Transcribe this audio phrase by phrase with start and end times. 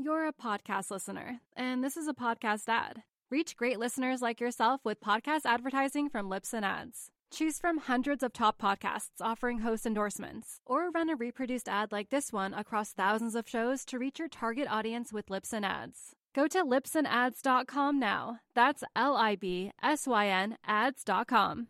[0.00, 3.02] You're a podcast listener, and this is a podcast ad.
[3.32, 7.10] Reach great listeners like yourself with podcast advertising from Libsyn Ads.
[7.32, 12.10] Choose from hundreds of top podcasts offering host endorsements, or run a reproduced ad like
[12.10, 16.14] this one across thousands of shows to reach your target audience with Libsyn Ads.
[16.32, 18.38] Go to libsynads.com now.
[18.54, 21.66] That's L I B S Y N ads.com.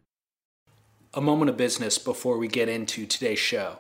[1.14, 3.78] A moment of business before we get into today's show.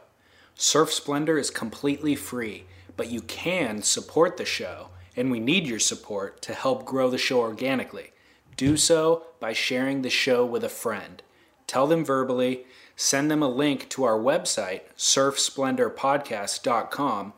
[0.54, 2.64] Surf Splendor is completely free,
[2.98, 7.16] but you can support the show, and we need your support to help grow the
[7.16, 8.12] show organically.
[8.58, 11.22] Do so by sharing the show with a friend
[11.68, 12.64] tell them verbally,
[12.96, 17.34] send them a link to our website, surfsplendorpodcast.com,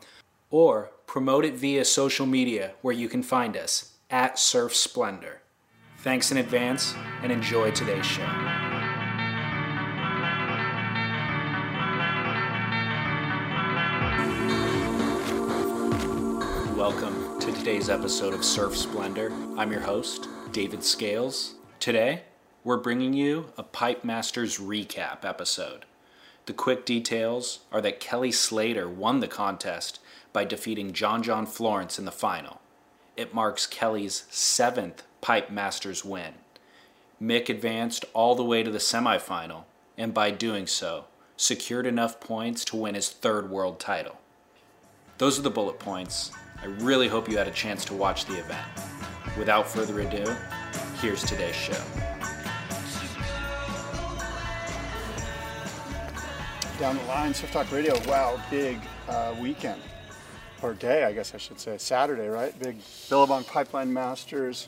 [0.49, 5.43] or promote it via social media where you can find us at Surf Splendor.
[5.99, 8.70] Thanks in advance and enjoy today's show.
[16.91, 19.31] Welcome to today's episode of Surf Splendor.
[19.57, 21.53] I'm your host, David Scales.
[21.79, 22.23] Today,
[22.65, 25.85] we're bringing you a Pipe Masters recap episode.
[26.47, 30.01] The quick details are that Kelly Slater won the contest
[30.33, 32.59] by defeating John John Florence in the final.
[33.15, 36.33] It marks Kelly's seventh Pipe Masters win.
[37.21, 39.63] Mick advanced all the way to the semifinal,
[39.97, 41.05] and by doing so,
[41.37, 44.17] secured enough points to win his third world title.
[45.19, 46.31] Those are the bullet points.
[46.61, 48.65] I really hope you had a chance to watch the event.
[49.37, 50.35] Without further ado,
[51.01, 51.81] here's today's show.
[56.81, 57.93] down the line, Surf Talk Radio.
[58.07, 59.79] Wow, big uh, weekend
[60.63, 61.77] or day, I guess I should say.
[61.77, 62.57] Saturday, right?
[62.59, 64.67] Big Billabong Pipeline Masters.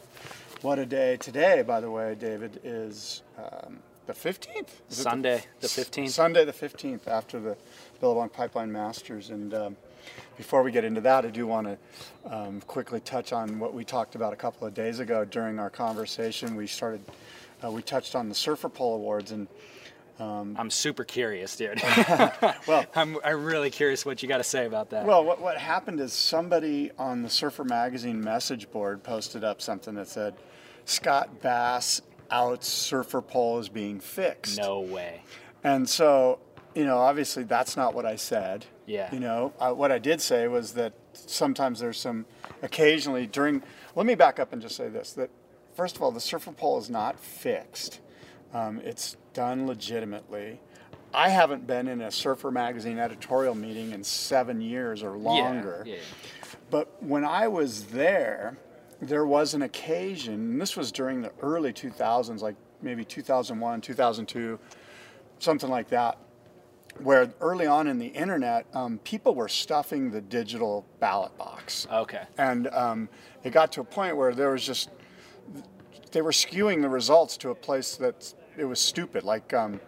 [0.61, 1.17] What a day!
[1.17, 4.79] Today, by the way, David is um, the fifteenth.
[4.89, 6.11] Sunday, the fifteenth.
[6.11, 7.57] Sunday, the fifteenth, after the
[7.99, 9.31] Billabong Pipeline Masters.
[9.31, 9.75] And um,
[10.37, 11.77] before we get into that, I do want to
[12.33, 15.69] um, quickly touch on what we talked about a couple of days ago during our
[15.69, 16.55] conversation.
[16.55, 17.01] We started,
[17.63, 19.47] uh, we touched on the Surfer Poll Awards and
[20.19, 21.81] um, I'm super curious, dude.
[22.67, 25.05] well, I'm, I'm really curious what you got to say about that.
[25.05, 29.95] Well, what, what happened is somebody on the Surfer Magazine message board posted up something
[29.95, 30.35] that said,
[30.85, 34.57] Scott Bass out surfer poll is being fixed.
[34.57, 35.21] No way.
[35.63, 36.39] And so,
[36.75, 38.65] you know, obviously that's not what I said.
[38.85, 39.13] Yeah.
[39.13, 42.25] You know, uh, what I did say was that sometimes there's some,
[42.61, 43.63] occasionally during,
[43.95, 45.29] let me back up and just say this that
[45.75, 47.99] first of all, the surfer poll is not fixed.
[48.53, 50.59] Um, it's done legitimately.
[51.13, 55.83] I haven't been in a Surfer Magazine editorial meeting in seven years or longer.
[55.85, 55.99] Yeah, yeah.
[56.71, 58.57] But when I was there,
[58.99, 64.59] there was an occasion, and this was during the early 2000s, like maybe 2001, 2002,
[65.39, 66.17] something like that,
[66.99, 71.87] where early on in the internet, um, people were stuffing the digital ballot box.
[71.91, 72.23] Okay.
[72.37, 73.09] And um,
[73.43, 74.89] it got to a point where there was just,
[76.11, 79.23] they were skewing the results to a place that it was stupid.
[79.23, 79.79] Like um,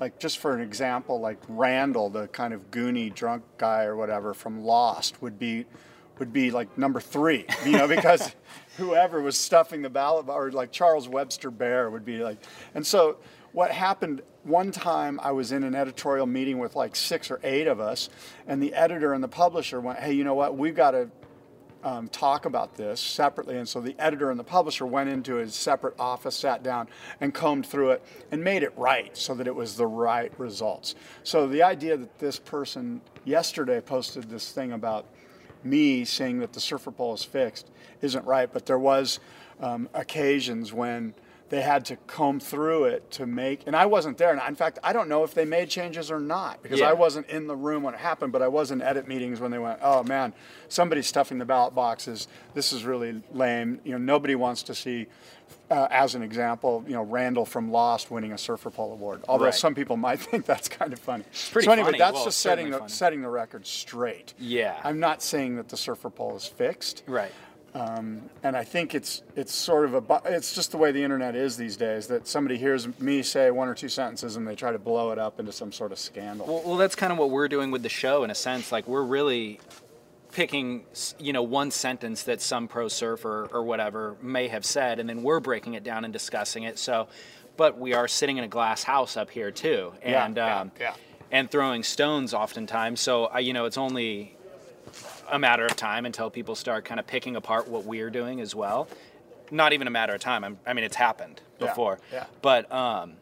[0.00, 4.34] like just for an example, like Randall, the kind of goony drunk guy or whatever
[4.34, 5.64] from Lost, would be
[6.18, 8.34] would be like number three, you know, because
[8.78, 12.42] whoever was stuffing the ballot, or like Charles Webster Bear would be like,
[12.74, 13.18] and so
[13.52, 17.66] what happened one time I was in an editorial meeting with like six or eight
[17.66, 18.08] of us,
[18.46, 21.10] and the editor and the publisher went, hey, you know what, we've got to
[21.82, 23.56] um, talk about this separately.
[23.56, 26.88] And so the editor and the publisher went into his separate office, sat down,
[27.20, 30.94] and combed through it and made it right so that it was the right results.
[31.22, 35.06] So the idea that this person yesterday posted this thing about
[35.64, 37.70] me saying that the surfer poll is fixed
[38.00, 39.18] isn't right, but there was
[39.60, 41.14] um, occasions when
[41.48, 44.78] they had to comb through it to make and i wasn't there and in fact
[44.82, 46.88] i don't know if they made changes or not because yeah.
[46.88, 49.50] i wasn't in the room when it happened but i was in edit meetings when
[49.50, 50.32] they went oh man
[50.68, 55.06] somebody's stuffing the ballot boxes this is really lame you know nobody wants to see
[55.70, 59.22] uh, as an example, you know, Randall from Lost winning a Surfer Poll Award.
[59.28, 59.54] Although right.
[59.54, 61.24] some people might think that's kind of funny.
[61.32, 61.98] so anyway, funny.
[61.98, 62.90] that's well, just setting the, funny.
[62.90, 64.34] setting the record straight.
[64.38, 64.80] Yeah.
[64.84, 67.02] I'm not saying that the Surfer Poll is fixed.
[67.06, 67.32] Right.
[67.76, 71.36] Um, and I think it's it's sort of a it's just the way the internet
[71.36, 74.72] is these days that somebody hears me say one or two sentences and they try
[74.72, 76.46] to blow it up into some sort of scandal.
[76.46, 78.72] Well, well that's kind of what we're doing with the show in a sense.
[78.72, 79.60] Like we're really
[80.32, 80.84] picking
[81.18, 85.22] you know one sentence that some pro surfer or whatever may have said and then
[85.22, 87.08] we're breaking it down and discussing it so
[87.56, 90.94] but we are sitting in a glass house up here too and yeah, um, yeah.
[91.30, 94.35] and throwing stones oftentimes so uh, you know it's only
[95.30, 98.54] a matter of time until people start kind of picking apart what we're doing as
[98.54, 98.88] well.
[99.50, 100.44] Not even a matter of time.
[100.44, 101.98] I'm, i mean, it's happened before.
[102.12, 102.24] Yeah, yeah.
[102.42, 103.14] But um,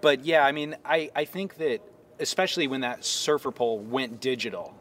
[0.00, 1.80] but yeah, I mean, I, I think that
[2.18, 4.74] especially when that surfer poll went digital,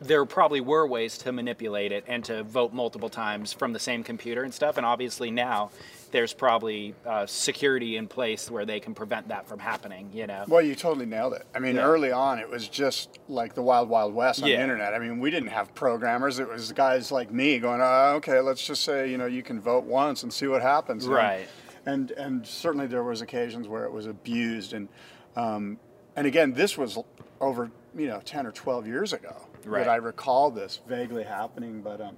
[0.00, 4.02] there probably were ways to manipulate it and to vote multiple times from the same
[4.02, 4.76] computer and stuff.
[4.76, 5.70] And obviously now
[6.12, 10.10] there's probably uh, security in place where they can prevent that from happening.
[10.12, 10.44] You know.
[10.46, 11.44] Well, you totally nailed it.
[11.54, 11.82] I mean, Yeah.
[11.82, 14.56] early on, it was just like the wild, wild west on Yeah.
[14.56, 14.94] the internet.
[14.94, 16.38] I mean, we didn't have programmers.
[16.38, 19.60] It was guys like me going, oh, "Okay, let's just say you know you can
[19.60, 21.48] vote once and see what happens." And- Right.
[21.84, 24.88] And and certainly there was occasions where it was abused, and
[25.34, 25.80] um,
[26.14, 26.96] and again, this was
[27.40, 29.34] over you know ten or twelve years ago
[29.64, 29.84] Right.
[29.84, 31.80] that I recall this vaguely happening.
[31.80, 32.16] But um,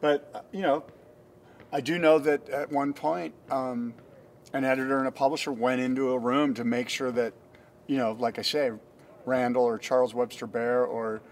[0.00, 0.84] but uh, you know,
[1.72, 3.94] I do know that at one point, um,
[4.52, 7.32] an editor and a publisher went into a room to make sure that,
[7.86, 8.70] you know, like I say,
[9.24, 11.22] Randall or Charles Webster Bear or,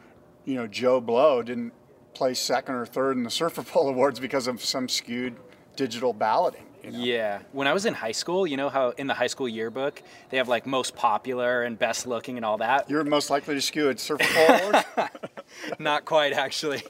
[0.47, 1.75] you know, Joe Blow didn't
[2.15, 5.37] place second or third in the Surfer Poll Awards because of some skewed
[5.81, 6.67] digital balloting.
[6.85, 6.99] You know?
[6.99, 7.39] Yeah.
[7.53, 10.37] When I was in high school, you know how in the high school yearbook they
[10.37, 12.89] have like most popular and best looking and all that?
[12.91, 14.87] You're most likely to skew at Surfer Poll Awards.
[15.79, 16.83] Not quite, actually.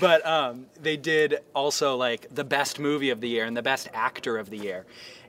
[0.00, 3.88] But um, they did also like the best movie of the year and the best
[3.94, 4.84] actor of the year.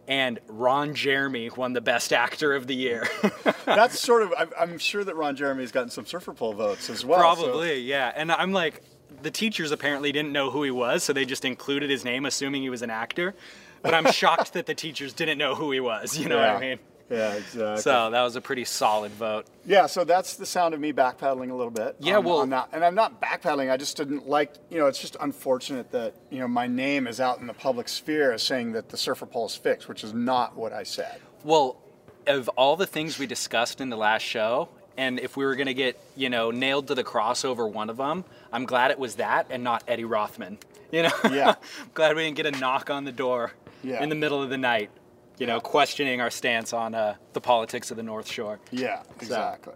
[0.08, 3.08] And Ron Jeremy won the best actor of the year.
[3.66, 4.34] That's sort of.
[4.38, 7.20] I'm, I'm sure that Ron Jeremy's gotten some Surfer Poll votes as well.
[7.36, 8.12] so- Probably, yeah.
[8.16, 8.82] And I'm like,
[9.22, 12.62] the teachers apparently didn't know who he was, so they just included his name, assuming
[12.62, 13.36] he was an actor.
[13.82, 16.18] But I'm shocked that the teachers didn't know who he was.
[16.18, 16.80] You know what I mean?
[17.10, 17.82] Yeah, exactly.
[17.84, 19.46] So that was a pretty solid vote.
[19.64, 21.96] Yeah, so that's the sound of me backpedaling a little bit.
[22.00, 22.70] Yeah, on- well- on that.
[22.74, 23.72] and I'm not backpedaling.
[23.72, 27.20] I just didn't like, you know, it's just unfortunate that you know my name is
[27.20, 30.14] out in the public sphere as saying that the surfer poll is fixed, which is
[30.16, 31.20] not what I said.
[31.44, 31.78] Well,
[32.26, 35.68] of all the things we discussed in the last show, and if we were going
[35.68, 39.00] to get, you know, nailed to the cross over one of them, I'm glad it
[39.00, 40.58] was that and not Eddie Rothman.
[40.92, 41.12] You know?
[41.26, 41.56] Yeah.
[41.94, 43.52] Glad we didn't get a knock on the door
[43.84, 44.02] Yeah.
[44.02, 44.92] in the middle of the night,
[45.38, 48.60] you know, questioning our stance on uh, the politics of the North Shore.
[48.72, 49.74] Yeah, exactly.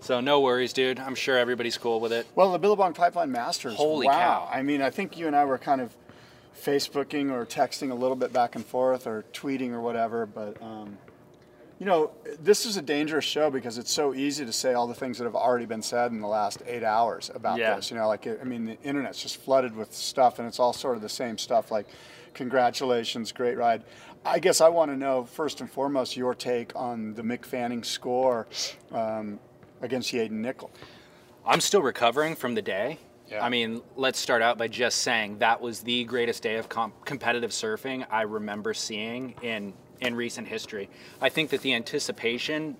[0.00, 0.98] So no worries, dude.
[0.98, 2.26] I'm sure everybody's cool with it.
[2.34, 3.74] Well, the Billabong Pipeline Masters.
[3.74, 4.12] Holy wow.
[4.12, 4.48] cow.
[4.50, 5.94] I mean, I think you and I were kind of
[6.56, 10.60] Facebooking or texting a little bit back and forth or tweeting or whatever, but.
[10.62, 10.96] Um,
[11.82, 14.94] you know, this is a dangerous show because it's so easy to say all the
[14.94, 17.74] things that have already been said in the last eight hours about Yeah.
[17.74, 17.90] this.
[17.90, 20.94] You know, like, I mean, the internet's just flooded with stuff and it's all sort
[20.94, 21.88] of the same stuff like,
[22.34, 23.82] congratulations, great ride.
[24.24, 27.82] I guess I want to know, first and foremost, your take on the Mick Fanning
[27.82, 28.46] score
[28.92, 29.40] um,
[29.80, 30.70] against Yadin Nicol.
[31.44, 33.00] I'm still recovering from the day.
[33.28, 33.44] Yeah.
[33.44, 37.04] I mean, let's start out by just saying that was the greatest day of comp-
[37.04, 40.90] competitive surfing I remember seeing in in recent history.
[41.20, 42.76] I think that the anticipation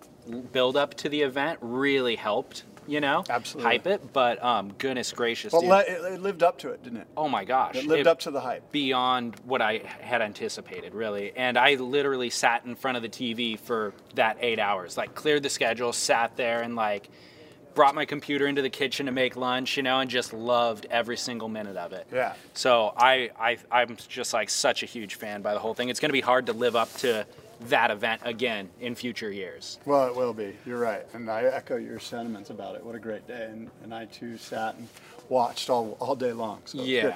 [0.53, 3.71] build up to the event really helped, you know, Absolutely.
[3.73, 4.13] hype it.
[4.13, 5.71] But um, goodness gracious, Well, dude.
[5.89, 7.07] it, it lived up to it, didn't it?
[7.17, 8.71] oh my gosh, It lived up to the hype.
[8.73, 11.33] beyond what I had anticipated, really.
[11.37, 15.43] And I literally sat in front of the TV for that eight hours, like cleared
[15.45, 17.09] the schedule, sat there, and like
[17.75, 21.17] brought my computer into the kitchen to make lunch, you know, and just loved every
[21.17, 22.07] single minute of it.
[22.13, 22.35] Yeah.
[22.55, 25.89] So I, I I'm just like such a huge fan by the whole thing.
[25.89, 27.27] It's going to be hard to live up to
[27.69, 29.79] that event again in future years.
[29.87, 30.57] Well, it will be.
[30.67, 31.07] You're right.
[31.13, 32.85] And I echo your sentiments about it.
[32.85, 33.49] What a great day.
[33.51, 34.89] And, and I too sat and
[35.29, 36.63] watched all, all day long.
[36.65, 37.03] So Yeah.
[37.03, 37.15] good.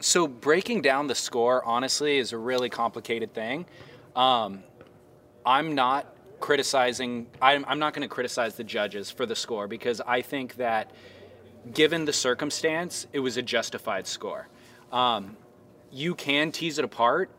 [0.00, 3.66] So breaking down the score, honestly, is a really complicated thing.
[4.14, 4.62] Um,
[5.44, 6.06] I'm not
[6.40, 7.26] criticizing.
[7.40, 10.90] I'm, I'm not going to criticize the judges for the score because I think that,
[11.72, 14.48] given the circumstance, it was a justified score.
[14.92, 15.36] Um,
[15.90, 17.30] you can tease it apart,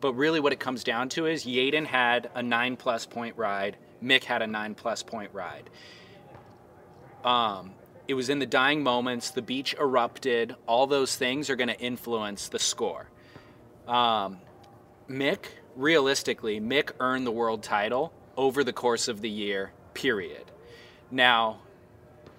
[0.00, 3.76] but really what it comes down to is Yadin had a nine plus point ride.
[4.02, 5.70] Mick had a nine plus point ride.
[7.24, 7.72] Um,
[8.08, 9.30] it was in the dying moments.
[9.30, 10.54] The beach erupted.
[10.66, 13.08] All those things are going to influence the score.
[13.88, 14.38] Um,
[15.08, 20.44] Mick, realistically, Mick earned the world title over the course of the year, period.
[21.10, 21.60] Now,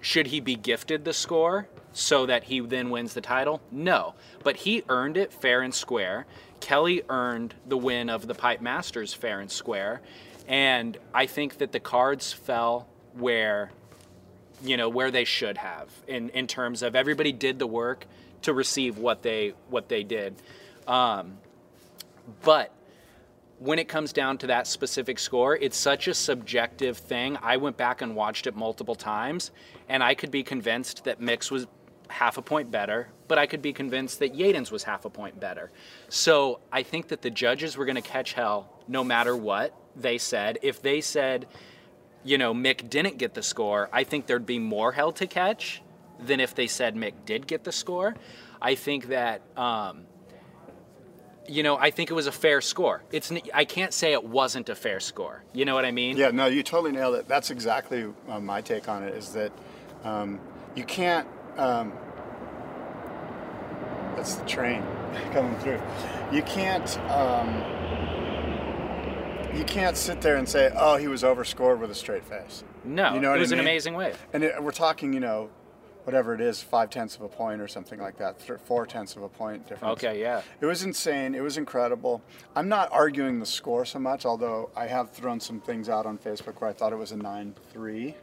[0.00, 3.60] should he be gifted the score so that he then wins the title?
[3.70, 4.14] No.
[4.42, 6.26] But he earned it fair and square.
[6.60, 10.00] Kelly earned the win of the Pipe Masters fair and square.
[10.46, 13.70] And I think that the cards fell where
[14.62, 18.06] you know where they should have in in terms of everybody did the work
[18.42, 20.34] to receive what they what they did
[20.86, 21.38] um,
[22.42, 22.72] but
[23.58, 27.36] when it comes down to that specific score it's such a subjective thing.
[27.42, 29.50] I went back and watched it multiple times
[29.88, 31.66] and i could be convinced that Mick's was
[32.08, 35.38] half a point better but i could be convinced that Yadin's was half a point
[35.38, 35.70] better.
[36.08, 40.18] So i think that the judges were going to catch hell no matter what they
[40.18, 40.58] said.
[40.62, 41.46] If they said
[42.24, 45.82] you know, Mick didn't get the score, I think there'd be more hell to catch
[46.20, 48.14] than if they said Mick did get the score.
[48.60, 50.04] I think that, um,
[51.48, 53.02] you know, I think it was a fair score.
[53.10, 55.42] It's I can't say it wasn't a fair score.
[55.52, 56.16] You know what I mean?
[56.16, 57.26] Yeah, no, you totally nailed it.
[57.26, 59.52] That's exactly uh, my take on it is that
[60.04, 60.38] um,
[60.74, 61.26] you can't,
[61.56, 61.92] um,
[64.16, 64.82] That's the train
[65.32, 65.80] coming through.
[66.32, 66.98] You can't.
[67.10, 67.62] Um,
[69.56, 73.14] you can't sit there and say, "Oh, he was overscored with a straight face." No,
[73.14, 74.16] You know it was I an amazing wave.
[74.32, 75.50] And it, we're talking, you know,
[76.08, 79.14] whatever it is, five tenths of a point or something like that, th- four tenths
[79.14, 79.92] of a point difference.
[79.92, 80.40] Okay, yeah.
[80.58, 81.34] It was insane.
[81.34, 82.22] It was incredible.
[82.56, 86.16] I'm not arguing the score so much, although I have thrown some things out on
[86.16, 88.14] Facebook where I thought it was a 9 3.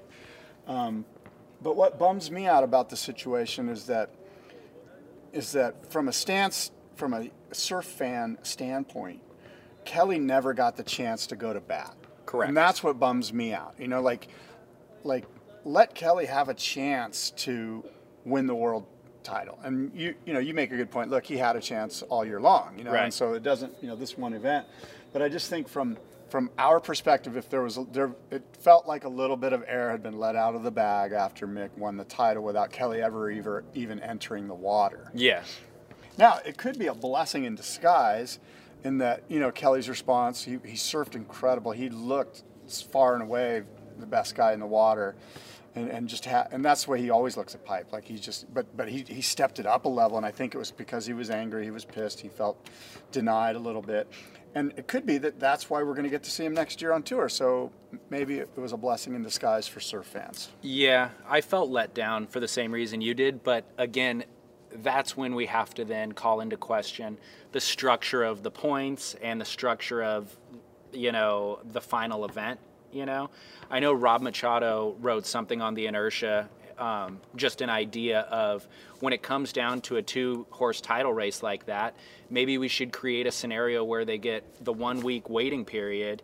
[0.66, 1.06] Um,
[1.62, 4.10] but what bums me out about the situation is that
[5.32, 9.22] is that from a stance from a surf fan standpoint,
[9.84, 11.96] Kelly never got the chance to go to bat.
[12.26, 12.48] Correct.
[12.48, 13.76] And that's what bums me out.
[13.78, 14.28] You know, like
[15.04, 15.26] like
[15.66, 17.84] let Kelly have a chance to
[18.24, 18.86] win the world
[19.24, 19.60] title.
[19.64, 21.10] And you you know, you make a good point.
[21.10, 23.04] Look, he had a chance all year long, you know, Right.
[23.06, 24.68] and so it doesn't, you know, this one event.
[25.12, 25.98] But I just think from
[26.30, 29.64] from our perspective, if there was a, there, it felt like a little bit of
[29.68, 33.02] air had been let out of the bag after Mick won the title without Kelly
[33.02, 35.12] ever even, even entering the water.
[35.14, 35.44] Yeah.
[36.18, 38.40] Now, it could be a blessing in disguise
[38.84, 41.72] in that, you know, Kelly's response, he, he surfed incredible.
[41.72, 42.44] He looked
[42.92, 43.62] far and away
[44.00, 45.16] the best guy in the water.
[45.76, 47.92] And, and just ha- and that's the way he always looks at pipe.
[47.92, 50.56] Like he's just, but but he, he stepped it up a level, and I think
[50.56, 52.70] it was because he was angry, he was pissed, he felt
[53.12, 54.10] denied a little bit,
[54.56, 56.82] and it could be that that's why we're going to get to see him next
[56.82, 57.28] year on tour.
[57.28, 57.74] So
[58.10, 60.50] maybe it was a blessing in disguise for surf fans.
[60.62, 64.24] Yeah, I felt let down for the same reason you did, but again,
[64.82, 67.18] that's when we have to then call into question
[67.52, 70.38] the structure of the points and the structure of,
[70.94, 72.60] you know, the final event.
[72.96, 73.30] You know,
[73.70, 76.48] I know Rob Machado wrote something on the inertia,
[76.78, 78.66] um, just an idea of
[79.02, 81.94] when it comes down to a two horse title race like that,
[82.30, 86.24] maybe we should create a scenario where they get the one week waiting period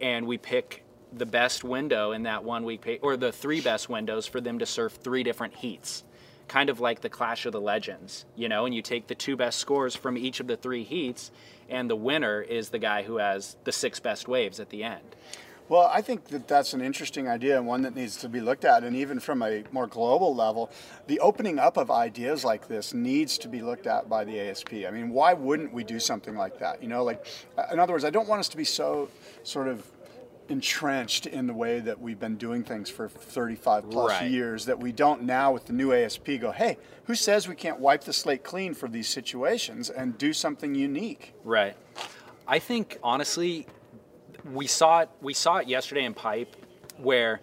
[0.00, 0.82] and we pick
[1.12, 4.66] the best window in that one week or the three best windows for them to
[4.66, 6.02] surf three different heats
[6.48, 8.66] kind of like the clash of the legends you know?
[8.66, 11.30] And you take the two best scores from each of the three heats
[11.68, 15.14] and the winner is the guy who has the six best waves at the end
[15.72, 18.66] Well, I think that that's an interesting idea and one that needs to be looked
[18.66, 18.84] at.
[18.84, 20.70] And even from a more global level,
[21.06, 24.74] the opening up of ideas like this needs to be looked at by the ASP.
[24.86, 26.82] I mean, why wouldn't we do something like that?
[26.82, 27.24] You know, like,
[27.56, 29.08] uh, in other words, I don't want us to be so
[29.44, 29.82] sort of
[30.50, 34.30] entrenched in the way that we've been doing things for 35 plus Right.
[34.30, 37.80] years that we don't now with the new ASP go, hey, who says we can't
[37.80, 41.32] wipe the slate clean for these situations and do something unique?
[41.44, 41.74] Right.
[42.46, 43.66] I think honestly,
[44.44, 45.10] we saw it.
[45.20, 46.54] We saw it yesterday in pipe,
[46.98, 47.40] where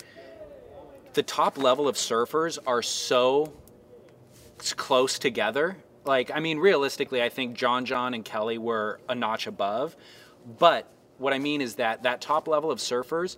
[1.14, 3.54] the top level of surfers are so
[4.76, 5.78] close together.
[6.06, 9.96] Like, I mean, realistically, I think John John and Kelly were a notch above,
[10.58, 13.38] but what I mean is that that top level of surfers.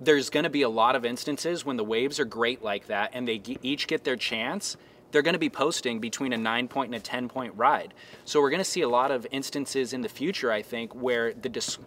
[0.00, 3.10] There's going to be a lot of instances when the waves are great like that
[3.14, 4.76] and they each get their chance
[5.10, 7.94] they're going to be posting between a nine point and a 10 point ride.
[8.24, 11.32] So we're going to see a lot of instances in the future, I think, where
[11.32, 11.78] the dis-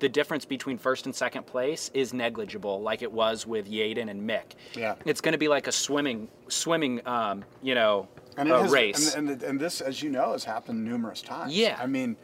[0.00, 4.28] the difference between first and second place is negligible, like it was with Yadin and
[4.28, 4.54] Mick.
[4.74, 4.96] Yeah.
[5.04, 8.72] It's going to be like a swimming, swimming, um, you know, and it a has,
[8.72, 9.14] race.
[9.14, 11.54] And, and, and this, as you know, has happened numerous times.
[11.54, 11.78] Yeah.
[11.80, 12.16] I mean,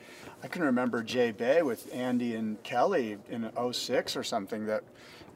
[0.43, 4.85] I can remember J-Bay with Andy and Kelly in 06 or something that,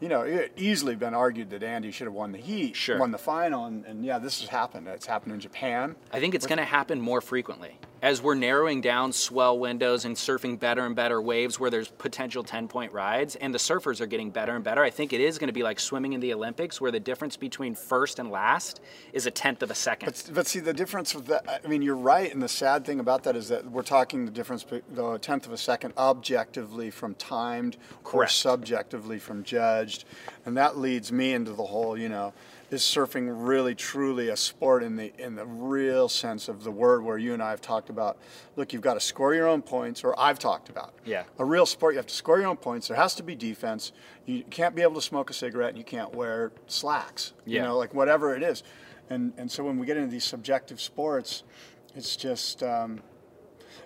[0.00, 2.98] you know, it easily been argued that Andy should have won the heat, Sure.
[2.98, 4.88] won the final, and, and yeah, this has happened.
[4.88, 5.96] It's happened in Japan.
[6.12, 10.16] I think it's going to happen more frequently as we're narrowing down swell windows and
[10.16, 14.06] surfing better and better waves where there's potential 10 point rides and the surfers are
[14.06, 14.82] getting better and better.
[14.82, 17.36] I think it is going to be like swimming in the Olympics where the difference
[17.36, 18.80] between first and last
[19.12, 20.06] is a tenth of a second.
[20.06, 23.00] But, but see, the difference with that, I mean, you're right, and the sad thing
[23.00, 27.14] about that is that we're talking the difference, the tenth of a second objectively from
[27.14, 28.32] timed or Correct.
[28.32, 30.04] subjectively from judged.
[30.46, 32.32] And that leads me into the whole, you know,
[32.70, 37.02] is surfing really truly a sport in the in the real sense of the word
[37.02, 38.16] where you and I have talked about
[38.56, 41.24] look you've got to score your own points or I've talked about Yeah.
[41.38, 43.92] a real sport you have to score your own points there has to be defense
[44.24, 47.62] you can't be able to smoke a cigarette and you can't wear slacks yeah.
[47.62, 48.62] you know like whatever it is
[49.08, 51.42] and and so when we get into these subjective sports
[51.96, 53.00] it's just um,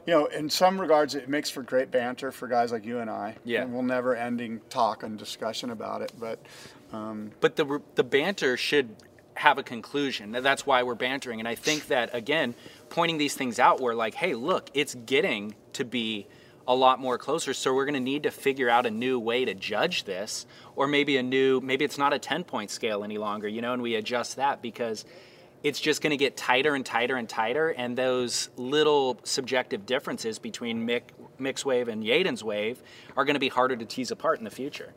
[0.07, 3.09] you know in some regards it makes for great banter for guys like you and
[3.09, 3.63] I Yeah.
[3.63, 6.39] and we'll never ending talk and discussion about it but
[6.95, 8.89] um, but the the banter should
[9.35, 10.31] have a conclusion.
[10.31, 12.55] That's why we're bantering, and I think that again,
[12.89, 16.27] pointing these things out, we're like, hey, look, it's getting to be
[16.67, 17.53] a lot more closer.
[17.53, 20.47] So we're going to need to figure out a new way to judge this,
[20.77, 23.73] or maybe a new, maybe it's not a ten point scale any longer, you know,
[23.73, 25.05] and we adjust that because.
[25.65, 30.39] It's just going to get tighter and tighter and tighter, and those little subjective differences
[30.39, 31.05] between Mick,
[31.41, 32.83] Mick's wave and Yadin's wave
[33.17, 34.93] are going to be harder to tease apart in the future.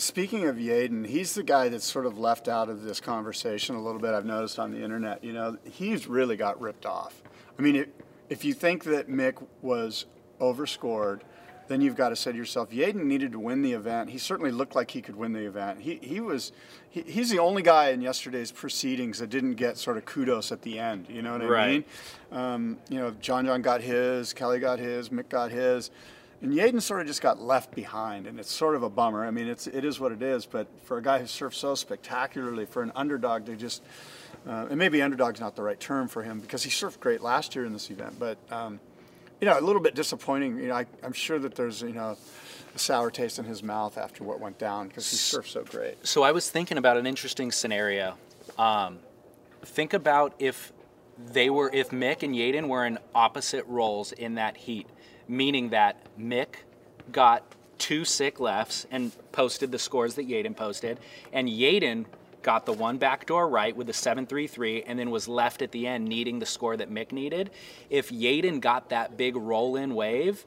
[0.00, 3.82] Speaking of Yadin, he's the guy that's sort of left out of this conversation a
[3.82, 4.14] little bit.
[4.14, 5.24] I've noticed on the internet.
[5.24, 7.20] You know, he's really got ripped off.
[7.58, 7.92] I mean, it,
[8.28, 10.06] if you think that Mick was
[10.38, 11.24] overscored,
[11.66, 14.10] then you've got to say to yourself, Yadin needed to win the event.
[14.10, 15.80] He certainly looked like he could win the event.
[15.80, 16.52] He, he was
[16.90, 20.62] he, he's the only guy in yesterday's proceedings that didn't get sort of kudos at
[20.62, 21.06] the end.
[21.10, 21.70] You know what I Right.
[21.72, 21.84] mean?
[22.40, 25.90] Um, you know, John John got his, Kelly got his, Mick got his.
[26.40, 29.26] And Yadin sort of just got left behind, and it's sort of a bummer.
[29.26, 30.46] I mean, it's it is what it is.
[30.46, 33.82] But for a guy who surfed so spectacularly, for an underdog to just,
[34.46, 37.56] uh, and maybe underdog's not the right term for him because he surfed great last
[37.56, 38.78] year in this event, but um,
[39.40, 40.58] you know, a little bit disappointing.
[40.58, 42.16] You know, I, I'm sure that there's you know
[42.74, 46.06] a sour taste in his mouth after what went down because he surfed so great.
[46.06, 48.16] So I was thinking about an interesting scenario.
[48.56, 49.00] Um,
[49.64, 50.72] think about if
[51.32, 54.86] they were, if Mick and Yadin were in opposite roles in that heat,
[55.28, 56.56] meaning that Mick
[57.12, 57.44] got
[57.78, 60.98] two sick lefts and posted the scores that Yadin posted,
[61.32, 62.06] and Yadin
[62.42, 66.06] got the one backdoor right with the 733 and then was left at the end
[66.06, 67.50] needing the score that Mick needed.
[67.90, 70.46] If Yadin got that big roll in wave,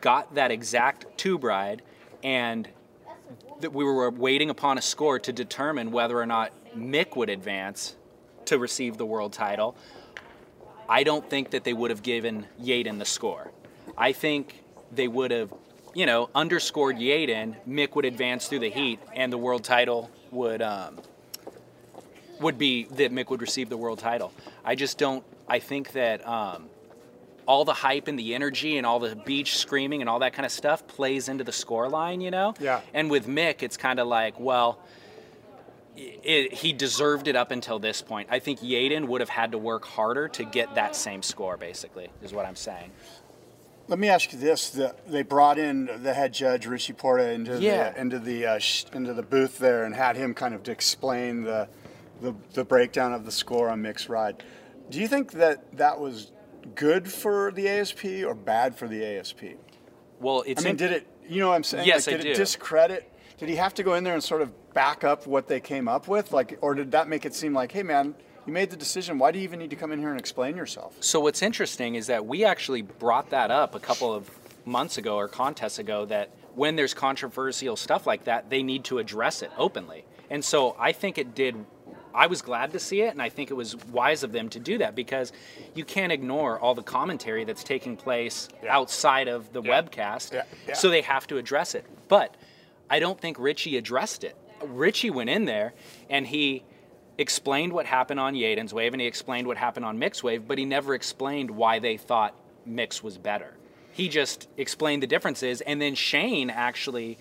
[0.00, 1.82] got that exact tube ride,
[2.22, 2.68] and
[3.60, 7.96] that we were waiting upon a score to determine whether or not Mick would advance
[8.46, 9.76] to receive the world title.
[10.88, 13.52] I don't think that they would have given Yadin the score.
[13.96, 15.52] I think they would have,
[15.94, 17.56] you know, underscored Yadin.
[17.68, 21.00] Mick would advance through the heat, and the world title would um,
[22.40, 24.32] would be that Mick would receive the world title.
[24.64, 25.24] I just don't.
[25.48, 26.68] I think that um,
[27.46, 30.46] all the hype and the energy and all the beach screaming and all that kind
[30.46, 32.54] of stuff plays into the score line, you know?
[32.60, 32.80] Yeah.
[32.94, 34.78] And with Mick, it's kind of like, well,
[35.96, 38.28] it, he deserved it up until this point.
[38.30, 42.08] I think Yadin would have had to work harder to get that same score, basically,
[42.22, 42.90] is what I'm saying.
[43.88, 47.58] Let me ask you this: the, They brought in the head judge Richie Porta into
[47.60, 47.90] Yeah.
[47.90, 51.42] the into the uh, sh- into the booth there and had him kind of explain
[51.42, 51.68] the,
[52.20, 54.42] the the breakdown of the score on Mick's ride.
[54.90, 56.32] Do you think that that was
[56.74, 59.42] good for the ASP or bad for the ASP?
[60.20, 61.06] Well, it's I mean, in- did it?
[61.28, 61.86] You know what I'm saying?
[61.86, 62.30] Yes, like, I did do.
[62.32, 63.08] it discredit?
[63.38, 65.88] Did he have to go in there and sort of back up what they came
[65.88, 68.14] up with, like, or did that make it seem like, hey, man,
[68.46, 69.18] you made the decision.
[69.18, 70.96] Why do you even need to come in here and explain yourself?
[71.00, 74.30] So what's interesting is that we actually brought that up a couple of
[74.64, 78.98] months ago or contests ago that when there's controversial stuff like that, they need to
[78.98, 80.04] address it openly.
[80.30, 81.56] And so I think it did
[82.14, 84.60] I was glad to see it and I think it was wise of them to
[84.60, 85.32] do that because
[85.74, 90.32] you can't ignore all the commentary that's taking place outside of the webcast.
[90.32, 90.42] Yeah.
[90.68, 90.74] Yeah.
[90.74, 91.86] So they have to address it.
[92.08, 92.34] But
[92.90, 94.36] I don't think Richie addressed it.
[94.62, 95.72] Richie went in there
[96.10, 96.64] and he
[97.22, 100.58] explained what happened on Yadin's wave and he explained what happened on Mick's wave, but
[100.58, 102.34] he never explained why they thought
[102.66, 103.54] Mick's was better.
[103.92, 107.18] He just explained the differences, and then Shane actually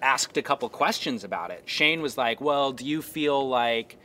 [0.00, 1.62] asked a couple questions about it.
[1.66, 3.98] Shane was like, "Well, do you feel like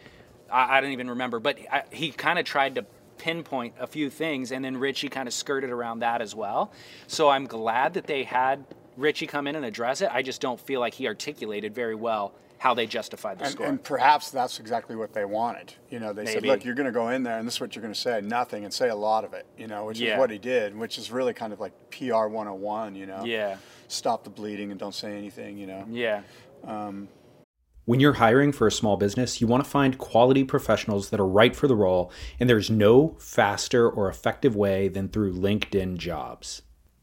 [0.51, 2.85] I, I don't even remember, but I, he kind of tried to
[3.17, 6.71] pinpoint a few things, and then Richie kind of skirted around that as well.
[7.07, 10.09] So I'm glad that they had Richie come in and address it.
[10.11, 13.65] I just don't feel like he articulated very well how they justified the And, score.
[13.67, 15.73] and perhaps that's exactly what they wanted.
[15.89, 17.75] You know, they said, look, you're going to go in there and this is what
[17.75, 20.13] you're going to say, nothing, and say a lot of it, you know, which Yeah.
[20.13, 23.23] is what he did, which is really kind of like PR 101, you know?
[23.25, 25.85] yeah, Stop the bleeding and don't say anything, you know?
[25.89, 26.21] yeah.
[26.65, 27.07] Um,
[27.85, 31.27] when you're hiring for a small business, you want to find quality professionals that are
[31.27, 36.63] right for the role, and there's no faster or effective way than through LinkedIn jobs.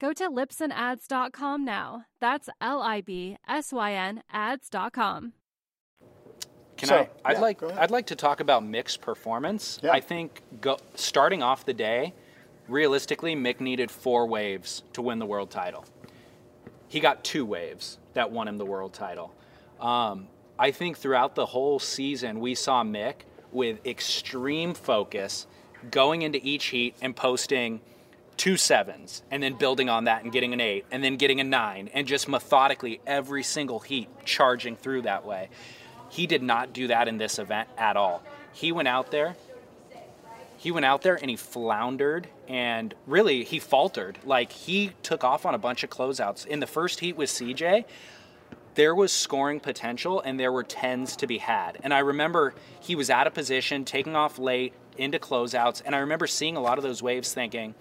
[0.00, 2.06] Go to libsynads.com now.
[2.20, 5.34] That's L I B S Y N ads.com.
[6.78, 7.08] Can So, I?
[7.26, 7.62] I'd yeah, like.
[7.62, 9.78] I'd like to talk about Mick's performance.
[9.82, 9.92] Yeah.
[9.92, 12.14] I think go, starting off the day,
[12.66, 15.84] realistically, Mick needed four waves to win the world title.
[16.88, 19.34] He got two waves that won him the world title.
[19.80, 23.16] Um, I think throughout the whole season, we saw Mick
[23.52, 25.46] with extreme focus
[25.90, 27.80] going into each heat and posting
[28.40, 31.44] two sevens and then building on that and getting an eight and then getting a
[31.44, 35.50] nine and just methodically every single heat charging through that way.
[36.08, 38.22] He did not do that in this event at all.
[38.54, 39.36] He went out there,
[40.56, 44.18] he went out there and he floundered and really he faltered.
[44.24, 46.46] Like he took off on a bunch of closeouts.
[46.46, 47.84] In the first heat with CJ,
[48.74, 51.76] there was scoring potential and there were tens to be had.
[51.82, 55.82] And I remember he was out of position, taking off late into closeouts.
[55.84, 57.74] And I remember seeing a lot of those waves thinking,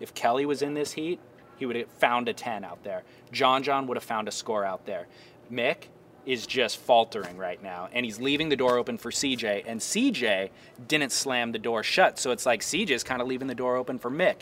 [0.00, 1.20] if Kelly was in this heat,
[1.56, 3.02] he would have found a 10 out there.
[3.32, 5.06] John John would have found a score out there.
[5.50, 5.88] Mick
[6.26, 10.50] is just faltering right now, and he's leaving the door open for CJ, and CJ
[10.88, 12.18] didn't slam the door shut.
[12.18, 14.38] So it's like CJ is kind of leaving the door open for Mick.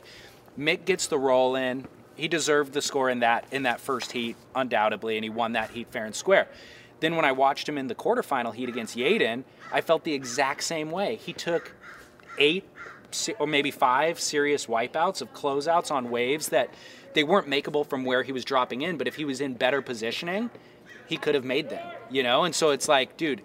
[0.58, 1.86] Mick gets the roll in.
[2.16, 5.70] He deserved the score in that in that first heat, undoubtedly, and he won that
[5.70, 6.48] heat fair and square.
[7.00, 10.62] Then when I watched him in the quarterfinal heat against Yadin, I felt the exact
[10.62, 11.16] same way.
[11.16, 11.74] He took
[12.38, 12.64] eight
[13.38, 16.70] or maybe five serious wipeouts of closeouts on waves that
[17.14, 19.80] they weren't makeable from where he was dropping in, but if he was in better
[19.80, 20.50] positioning,
[21.06, 22.44] he could have made them, you know?
[22.44, 23.42] And so it's like, dude,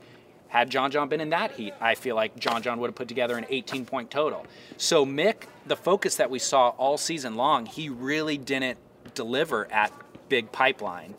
[0.47, 3.07] had John John been in that heat, I feel like John John would have put
[3.07, 4.45] together an 18 point total.
[4.77, 8.79] So Mick, the focus that we saw all season long, he really didn't
[9.13, 9.93] deliver at
[10.27, 11.13] Big Pipeline.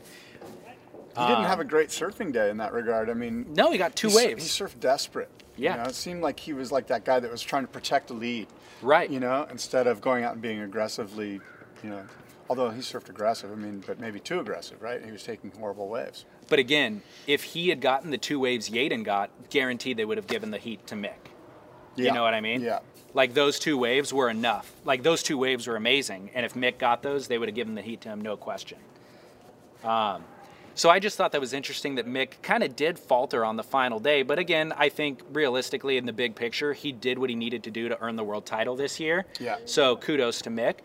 [1.16, 3.10] He didn't um, have a great surfing day in that regard.
[3.10, 4.42] I mean, No, he got two he, waves.
[4.42, 5.28] He surfed desperate.
[5.60, 5.72] Yeah.
[5.72, 8.08] You know, it seemed like he was like that guy that was trying to protect
[8.08, 8.48] the lead.
[8.82, 9.10] Right.
[9.10, 11.40] You know, instead of going out and being aggressively,
[11.82, 12.02] you know,
[12.48, 15.04] although he surfed aggressive, I mean, but maybe too aggressive, right?
[15.04, 16.24] He was taking horrible waves.
[16.48, 20.26] But again, if he had gotten the two waves Yadin got, guaranteed they would have
[20.26, 21.12] given the heat to Mick.
[21.94, 22.06] Yeah.
[22.06, 22.62] You know what I mean?
[22.62, 22.80] Yeah.
[23.12, 24.72] Like those two waves were enough.
[24.84, 27.74] Like those two waves were amazing, and if Mick got those, they would have given
[27.74, 28.78] the heat to him, no question.
[29.84, 30.24] Um,
[30.74, 33.62] so I just thought that was interesting that Mick kind of did falter on the
[33.62, 37.36] final day, but again, I think realistically in the big picture, he did what he
[37.36, 39.26] needed to do to earn the world title this year.
[39.38, 39.56] Yeah.
[39.64, 40.76] So kudos to Mick.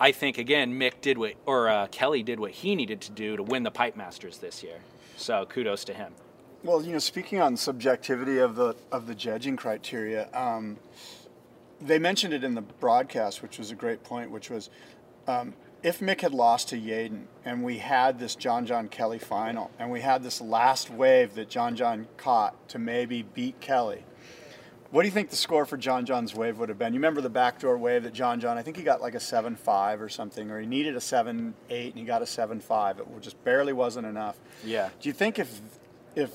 [0.00, 3.36] I think again, Mick did what, or uh, Kelly did what he needed to do
[3.36, 4.78] to win the Pipe Masters this year.
[5.16, 6.14] So kudos to him.
[6.62, 10.76] Well, you know, speaking on subjectivity of the of the judging criteria, um,
[11.80, 14.30] they mentioned it in the broadcast, which was a great point.
[14.30, 14.70] Which was,
[15.26, 19.70] um, if Mick had lost to Yadin, and we had this John John Kelly final,
[19.78, 24.04] and we had this last wave that John John caught to maybe beat Kelly,
[24.90, 26.94] what do you think the score for John John's wave would have been?
[26.94, 28.56] You remember the backdoor wave that John John?
[28.56, 31.54] I think he got like a seven five or something, or he needed a seven
[31.68, 32.98] eight, and he got a seven five.
[32.98, 34.38] It just barely wasn't enough.
[34.64, 34.88] Yeah.
[35.00, 35.60] Do you think if
[36.16, 36.30] if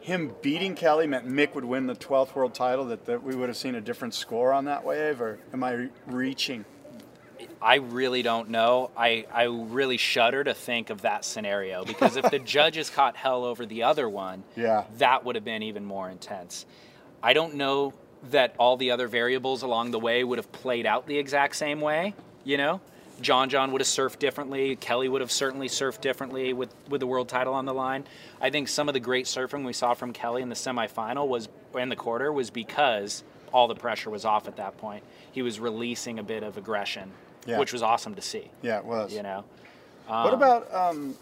[0.00, 3.48] him beating Kelly meant Mick would win the 12th world title, that, that we would
[3.48, 6.64] have seen a different score on that wave, or am I re- reaching?
[7.62, 8.90] I really don't know.
[8.96, 13.44] I, I really shudder to think of that scenario because if the judges caught hell
[13.44, 14.84] over the other one, Yeah.
[14.98, 16.66] that would have been even more intense.
[17.22, 17.94] I don't know
[18.30, 21.80] that all the other variables along the way would have played out the exact same
[21.80, 22.80] way, you know?
[23.20, 24.76] John John would have surfed differently.
[24.76, 28.04] Kelly would have certainly surfed differently with, with the world title on the line.
[28.40, 31.48] I think some of the great surfing we saw from Kelly in the semifinal was
[31.76, 35.02] in the quarter was because all the pressure was off at that point.
[35.32, 37.10] He was releasing a bit of aggression,
[37.46, 37.58] Yeah.
[37.58, 38.50] which was awesome to see.
[38.62, 39.12] Yeah, it was.
[39.14, 39.44] You know,
[40.06, 41.14] What about um,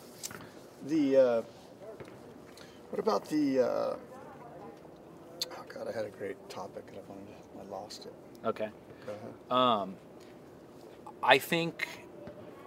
[0.87, 1.17] the?
[1.17, 1.43] Uh,
[2.91, 3.61] what about the?
[3.61, 7.27] Uh, oh God, I had a great topic and I wanted.
[7.27, 8.15] To, I lost it.
[8.47, 8.69] okay.
[9.07, 9.53] Go ahead.
[9.53, 9.95] Um,
[11.23, 11.87] I think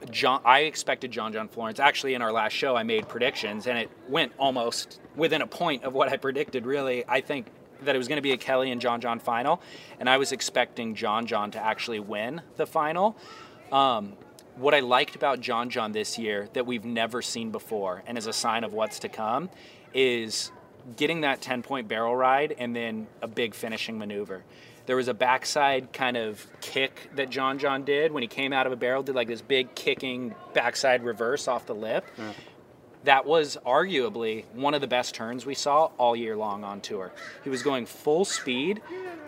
[0.09, 0.41] John.
[0.45, 1.79] I expected John John Florence.
[1.79, 5.83] Actually, in our last show, I made predictions, and it went almost within a point
[5.83, 6.65] of what I predicted.
[6.65, 7.47] Really, I think
[7.83, 9.61] that it was going to be a Kelly and John John final,
[9.99, 13.15] and I was expecting John John to actually win the final.
[13.71, 14.13] Um,
[14.55, 18.27] what I liked about John John this year that we've never seen before, and is
[18.27, 19.49] a sign of what's to come,
[19.93, 20.51] is
[20.95, 24.43] getting that 10 point barrel ride and then a big finishing maneuver.
[24.85, 28.65] There was a backside kind of kick that John John did when he came out
[28.65, 32.05] of a barrel, did like this big kicking backside reverse off the lip.
[33.05, 37.13] That was arguably one of the best turns we saw all year long on tour.
[37.43, 38.81] He was going full speed.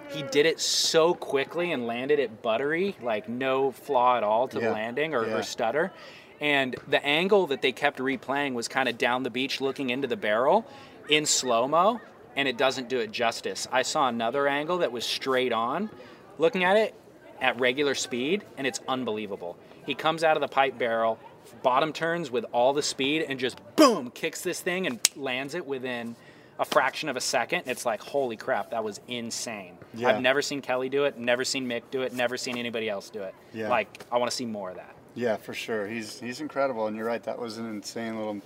[0.09, 4.59] He did it so quickly and landed it buttery, like no flaw at all to
[4.59, 5.37] the landing or, Yeah.
[5.37, 5.93] or stutter.
[6.41, 10.07] And the angle that they kept replaying was kind of down the beach looking into
[10.07, 10.65] the barrel.
[11.09, 11.99] in slow mo,
[12.37, 13.67] and it doesn't do it justice.
[13.71, 15.89] I saw another angle that was straight on,
[16.37, 16.93] looking at it
[17.41, 19.57] at regular speed, and it's unbelievable.
[19.85, 21.19] He comes out of the pipe barrel,
[21.63, 25.65] bottom turns with all the speed, and just boom, kicks this thing and lands it
[25.65, 26.15] within
[26.59, 27.63] a fraction of a second.
[27.65, 29.77] It's like, holy crap, that was insane.
[29.93, 30.09] Yeah.
[30.09, 33.09] I've never seen Kelly do it, never seen Mick do it, never seen anybody else
[33.09, 33.33] do it.
[33.53, 33.69] Yeah.
[33.69, 34.95] Like, I want to see more of that.
[35.15, 35.87] Yeah, for sure.
[35.87, 37.21] He's he's incredible, and you're right.
[37.23, 38.41] That was an insane little,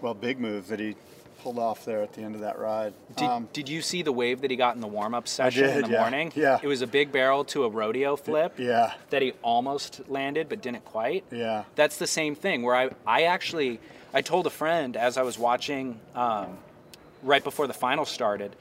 [0.00, 0.96] well, big move that he
[1.42, 2.94] pulled off there at the end of that ride.
[3.16, 5.64] Did, Um, did you see the wave that he got in the warm up session
[5.64, 6.00] in the yeah.
[6.00, 6.32] morning?
[6.34, 6.58] Yeah.
[6.62, 10.62] It was a big barrel to a rodeo flip yeah, that he almost landed but
[10.62, 11.24] didn't quite.
[11.30, 13.80] yeah, That's the same thing where I, I actually,
[14.12, 16.58] I told a friend as I was watching um,
[17.22, 18.54] right before the final started,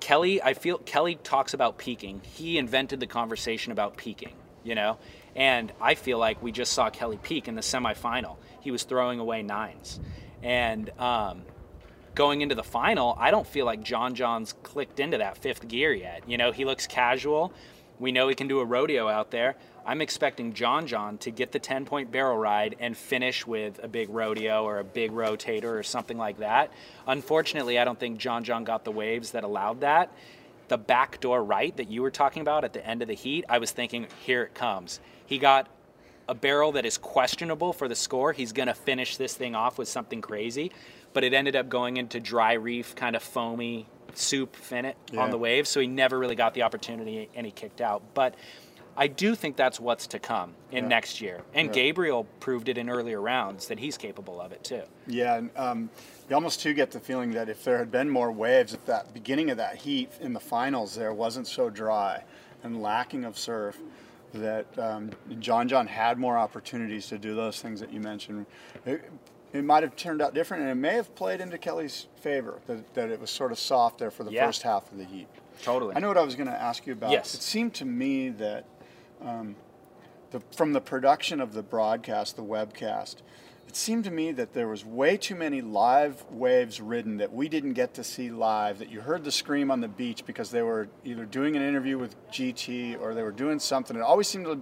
[0.00, 2.22] Kelly, I feel Kelly talks about peaking.
[2.24, 4.98] He invented the conversation about peaking, you know?
[5.36, 8.36] And I feel like we just saw Kelly peak in the semifinal.
[8.60, 10.00] He was throwing away nines.
[10.42, 11.42] And um,
[12.14, 15.92] going into the final, I don't feel like John John's clicked into that fifth gear
[15.92, 16.22] yet.
[16.26, 17.52] You know, he looks casual.
[17.98, 19.56] We know he can do a rodeo out there.
[19.84, 23.88] I'm expecting John John to get the 10 point barrel ride and finish with a
[23.88, 26.72] big rodeo or a big rotator or something like that.
[27.06, 30.12] Unfortunately, I don't think John John got the waves that allowed that.
[30.68, 33.58] The backdoor right that you were talking about at the end of the heat, I
[33.58, 35.00] was thinking, here it comes.
[35.26, 35.68] He got
[36.28, 38.32] a barrel that is questionable for the score.
[38.32, 40.70] He's going to finish this thing off with something crazy,
[41.12, 45.20] but it ended up going into dry reef, kind of foamy soup finnet Yeah.
[45.22, 48.02] on the waves, so he never really got the opportunity and he kicked out.
[48.14, 48.34] But
[48.94, 50.88] I do think that's what's to come in Yeah.
[50.88, 51.40] next year.
[51.54, 51.72] And Yeah.
[51.72, 54.82] Gabriel proved it in earlier rounds that he's capable of it too.
[55.06, 55.36] yeah.
[55.36, 55.90] And um,
[56.28, 59.14] you almost too get the feeling that if there had been more waves, if that
[59.14, 62.22] beginning of that heat in the finals there wasn't so dry
[62.62, 63.78] and lacking of surf,
[64.34, 68.46] that um, John John had more opportunities to do those things that you mentioned.
[68.86, 69.10] It,
[69.52, 72.94] it might have turned out different, and it may have played into Kelly's favor that,
[72.94, 74.46] that it was sort of soft there for the Yeah.
[74.46, 75.28] first half of the heat.
[75.62, 75.94] Totally.
[75.94, 77.10] I know what I was going to ask you about.
[77.10, 77.34] Yes.
[77.34, 78.64] It seemed to me that
[79.20, 79.54] um,
[80.30, 83.16] the, from the production of the broadcast, the webcast,
[83.72, 87.48] it seemed to me that there was way too many live waves ridden that we
[87.48, 88.78] didn't get to see live.
[88.80, 91.96] That you heard the scream on the beach because they were either doing an interview
[91.96, 93.96] with GT or they were doing something.
[93.96, 94.60] It always seemed to,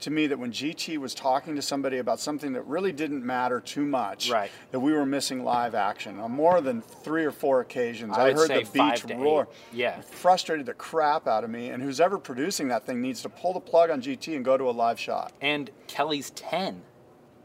[0.00, 3.58] to me that when GT was talking to somebody about something that really didn't matter
[3.58, 4.50] too much, Right.
[4.70, 8.12] that we were missing live action on more than three or four occasions.
[8.14, 9.18] I would heard the beach to eight.
[9.18, 9.98] roar Yeah.
[10.02, 11.70] frustrated the crap out of me.
[11.70, 14.58] And who's ever producing that thing needs to pull the plug on GT and go
[14.58, 15.32] to a live shot.
[15.40, 16.82] And Kelly's 10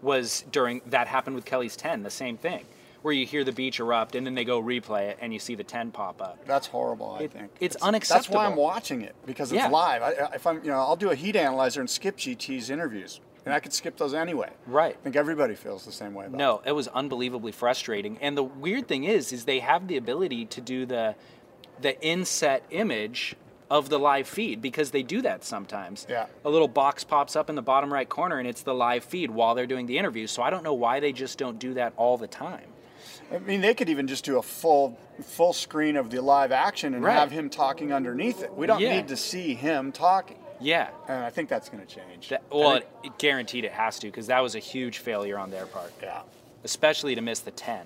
[0.01, 2.65] was during that happened with Kelly's 10, the same thing,
[3.01, 5.55] where you hear the beach erupt and then they go replay it and you see
[5.55, 6.45] the 10 pop up.
[6.45, 7.11] That's horrible.
[7.19, 8.17] I It- think it's unacceptable.
[8.21, 9.69] That's why I'm watching it because it's Yeah.
[9.69, 10.01] live.
[10.01, 13.19] I, I- if I'm, you know, I'll do a heat analyzer and skip GT's interviews,
[13.45, 14.49] and I could skip those anyway.
[14.65, 14.95] Right.
[14.99, 16.25] I think everybody feels the same way.
[16.25, 18.17] About No, it was unbelievably frustrating.
[18.19, 21.15] And the weird thing is, is they have the ability to do the
[21.79, 23.35] the inset image
[23.69, 26.05] of the live feed because they do that sometimes.
[26.09, 26.27] Yeah.
[26.45, 29.29] A little box pops up in the bottom right corner and it's the live feed
[29.31, 30.27] while they're doing the interview.
[30.27, 32.67] So I don't know why they just don't do that all the time.
[33.33, 36.93] I mean, they could even just do a full full screen of the live action
[36.93, 37.13] and Right.
[37.15, 38.53] have him talking underneath it.
[38.53, 38.95] We don't Yeah.
[38.97, 40.89] need to see him talking, Yeah.
[41.07, 42.29] and I think that's going to change.
[42.29, 45.37] That, well, think- it, it guaranteed it has to because that was a huge failure
[45.39, 46.21] on their part, yeah.
[46.63, 47.81] especially to miss the 10.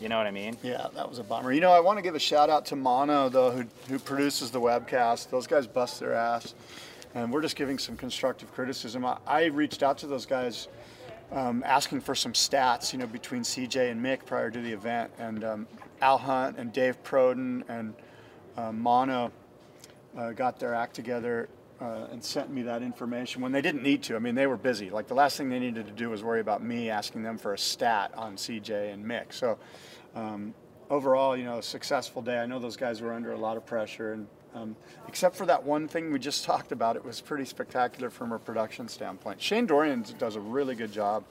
[0.00, 0.56] You know what I mean?
[0.62, 1.52] Yeah, that was a bummer.
[1.52, 4.50] You know, I want to give a shout out to Mono though, who who produces
[4.50, 5.28] the webcast.
[5.28, 6.54] Those guys bust their ass,
[7.14, 9.04] and we're just giving some constructive criticism.
[9.04, 10.68] I, I reached out to those guys,
[11.32, 12.94] um, asking for some stats.
[12.94, 15.68] You know, between CJ and Mick prior to the event, and um,
[16.00, 17.92] Al Hunt and Dave Prodan and
[18.56, 19.30] uh, Mono
[20.16, 21.48] uh, got their act together.
[21.80, 24.14] Uh, and sent me that information when they didn't need to.
[24.14, 24.90] I mean, they were busy.
[24.90, 27.54] Like the last thing they needed to do was worry about me asking them for
[27.54, 29.32] a stat on CJ and Mick.
[29.32, 29.58] So,
[30.14, 30.52] um,
[30.90, 32.38] overall, you know, a successful day.
[32.38, 34.76] I know those guys were under a lot of pressure, and um,
[35.08, 38.38] except for that one thing we just talked about, it was pretty spectacular from a
[38.38, 39.40] production standpoint.
[39.40, 41.24] Shane Dorian does a really good job.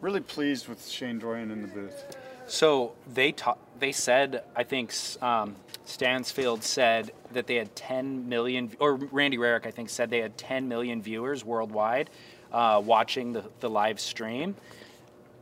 [0.00, 2.16] Really pleased with Shane Dorian in the booth.
[2.46, 8.70] So they ta- they said I think um, Stansfield said that they had 10 million,
[8.78, 12.10] or Randy Rarick I think said they had 10 million viewers worldwide
[12.52, 14.56] uh, watching the, the live stream.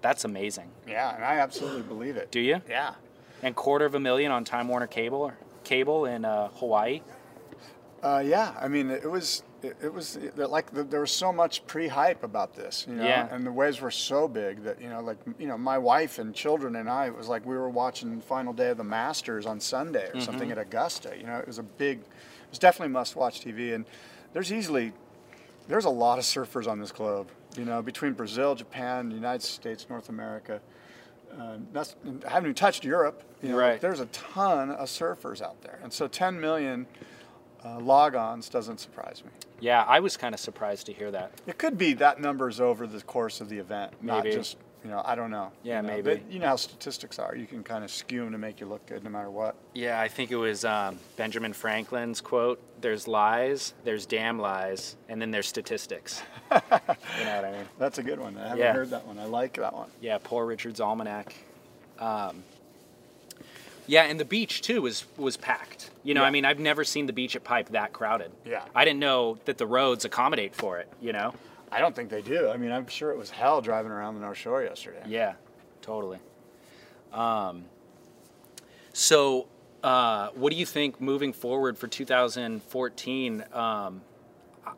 [0.00, 0.68] That's amazing.
[0.86, 2.32] Yeah, and I absolutely believe it.
[2.32, 2.60] Do you?
[2.68, 2.94] Yeah.
[3.42, 5.32] And quarter of a million on Time Warner Cable
[5.64, 7.00] cable in uh, Hawaii.
[8.02, 11.66] Uh, yeah, I mean, it was it, it was like the, there was so much
[11.66, 13.28] pre-hype about this, you know, Yeah.
[13.30, 16.34] and the waves were so big that you know, like you know, my wife and
[16.34, 19.46] children and I, it was like we were watching the final day of the Masters
[19.46, 20.58] on Sunday or something Mm-hmm.
[20.58, 21.14] at Augusta.
[21.18, 22.06] You know, it was a big, it
[22.50, 23.84] was definitely must-watch TV, and
[24.32, 24.92] there's easily
[25.68, 27.28] there's a lot of surfers on this globe.
[27.56, 30.60] You know, between Brazil, Japan, the United States, North America.
[31.38, 31.94] uh, that's,
[32.26, 33.22] I haven't even touched Europe.
[33.42, 33.80] You know, Right.
[33.80, 36.86] There's a ton of surfers out there, and so 10 million
[37.64, 39.30] uh, log-ons doesn't surprise me.
[39.60, 41.32] Yeah, I was kind of surprised to hear that.
[41.46, 45.00] It could be that numbers over the course of the event, not just you know.
[45.04, 45.52] I don't know.
[45.62, 46.02] Yeah, you know, maybe.
[46.02, 47.36] but you know how statistics are.
[47.36, 49.54] You can kind of skew them to make you look good, no matter what.
[49.74, 55.22] Yeah, I think it was um, Benjamin Franklin's quote there's lies, there's damn lies, and
[55.22, 56.20] then there's statistics.
[56.52, 57.66] you know what I mean?
[57.78, 58.36] That's a good one.
[58.36, 58.72] I haven't Yeah.
[58.72, 59.20] heard that one.
[59.20, 59.88] I like that one.
[60.00, 61.32] Yeah, Poor Richard's Almanac.
[62.00, 62.42] Um,
[63.86, 65.90] yeah, and the beach too was was packed.
[66.04, 66.26] You know, Yeah.
[66.28, 68.32] I mean, I've never seen the beach at Pipe that crowded.
[68.44, 68.62] Yeah.
[68.74, 70.88] I didn't know that the roads accommodate for it.
[71.00, 71.34] You know.
[71.70, 72.50] I don't think they do.
[72.50, 75.02] I mean, I'm sure it was hell driving around the North Shore yesterday.
[75.06, 75.34] Yeah,
[75.80, 76.18] totally.
[77.12, 77.64] Um,
[78.92, 79.48] so,
[79.82, 83.44] uh, what do you think moving forward for 2014?
[83.54, 84.02] Um,
[84.66, 84.72] I-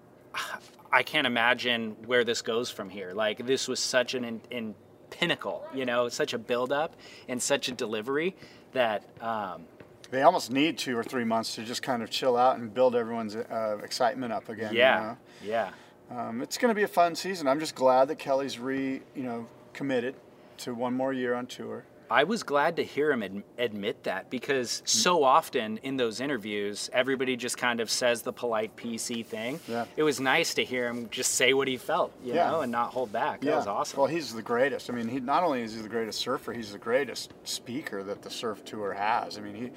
[0.93, 3.13] I can't imagine where this goes from here.
[3.13, 4.75] Like, this was such an in, in
[5.11, 6.95] pinnacle, you know, such a buildup
[7.29, 8.37] and such a delivery
[8.75, 9.67] that, um,
[10.11, 12.95] They almost need two or three months to just kind of chill out and build
[12.95, 14.73] everyone's uh, excitement up again.
[14.73, 15.17] you yeah, know?
[15.43, 15.71] yeah.
[16.11, 17.49] Um, it's going to be a fun season.
[17.49, 20.15] I'm just glad that Kelly's re, you know, committed
[20.59, 21.85] to one more year on tour.
[22.15, 24.89] I was glad to hear him ad- admit that because mm.
[24.89, 29.59] so often in those interviews, everybody just kind of says the polite PC thing.
[29.67, 29.87] Yeah.
[29.97, 32.53] It was nice to hear him just say what he felt, you Yeah.
[32.53, 33.41] know, and not hold back.
[33.41, 33.99] That was awesome.
[33.99, 34.89] Well, he's the greatest.
[34.91, 38.23] I mean, he not only is he the greatest surfer, he's the greatest speaker that
[38.23, 39.37] the surf tour has.
[39.37, 39.71] I mean, he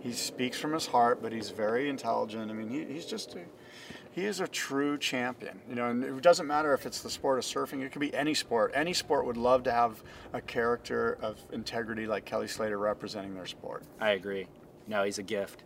[0.00, 2.50] he speaks from his heart, but he's very intelligent.
[2.50, 3.40] I mean, he, he's just a,
[4.14, 5.60] he is a true champion.
[5.68, 8.14] You know, and it doesn't matter if it's the sport of surfing; it could be
[8.14, 8.70] any sport.
[8.72, 13.46] Any sport would love to have a character of integrity like Kelly Slater representing their
[13.46, 13.82] sport.
[14.00, 14.46] I agree.
[14.86, 15.64] No, he's a gift.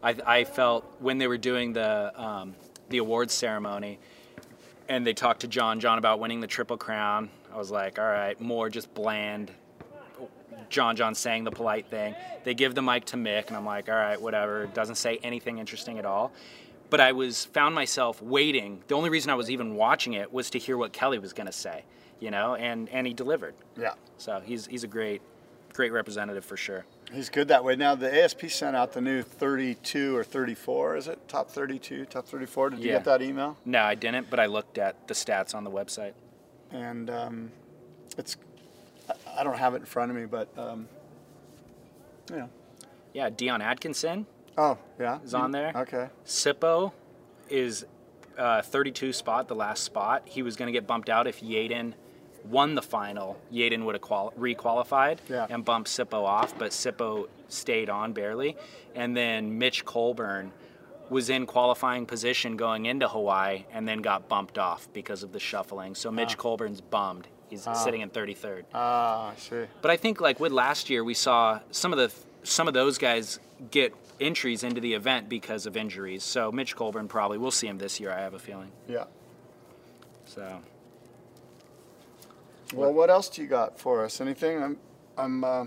[0.00, 2.54] I, I felt when they were doing the um,
[2.88, 3.98] the awards ceremony,
[4.88, 7.30] and they talked to John John about winning the Triple Crown.
[7.52, 9.50] I was like, all right, more just bland.
[10.68, 12.14] John John saying the polite thing.
[12.44, 14.66] They give the mic to Mick, and I'm like, all right, whatever.
[14.66, 16.32] Doesn't say anything interesting at all.
[16.90, 18.82] But I was found myself waiting.
[18.88, 21.46] The only reason I was even watching it was to hear what Kelly was going
[21.46, 21.84] to say,
[22.20, 23.54] you know, and and he delivered.
[23.78, 23.94] Yeah.
[24.16, 25.20] So he's he's a great
[25.74, 26.84] great representative for sure.
[27.12, 27.76] He's good that way.
[27.76, 30.96] Now the ASP sent out the new 32 or 34.
[30.96, 32.70] Is it top 32, top 34?
[32.70, 33.56] Did you get that email?
[33.64, 36.12] No, I didn't, but I looked at the stats on the website.
[36.72, 37.50] and um,
[38.16, 38.36] it's
[39.08, 40.88] I- I don't have it in front of me, but um,
[42.30, 42.48] you know.
[43.14, 44.26] Yeah, Dion Atkinson,
[44.58, 45.72] Oh yeah, Is on there?
[45.74, 46.08] Okay.
[46.26, 46.92] Sippo
[47.48, 47.86] is
[48.36, 50.22] uh, 32 spot, the last spot.
[50.26, 51.94] He was going to get bumped out if Yadin
[52.44, 53.38] won the final.
[53.52, 55.46] Yadin would have quali- requalified Yeah.
[55.48, 58.56] and bumped Sippo off, but Sippo stayed on barely.
[58.94, 60.50] And then Mitch Coleborn
[61.08, 65.40] was in qualifying position going into Hawaii and then got bumped off because of the
[65.40, 65.94] shuffling.
[65.94, 67.28] So Mitch Coleborn's bummed.
[67.48, 68.64] He's sitting in 33rd.
[68.74, 69.64] Ah, I see.
[69.82, 72.98] But I think like with last year, we saw some of the some of those
[72.98, 73.40] guys
[73.70, 76.22] get entries into the event because of injuries.
[76.24, 78.10] So Mitch Coleborn probably we'll see him this year.
[78.12, 78.70] I have a feeling.
[78.88, 79.04] Yeah.
[80.26, 80.60] So
[82.74, 84.20] Well, what else do you got for us?
[84.20, 84.62] Anything?
[84.62, 84.76] I'm.
[85.16, 85.44] I'm.
[85.44, 85.64] Uh,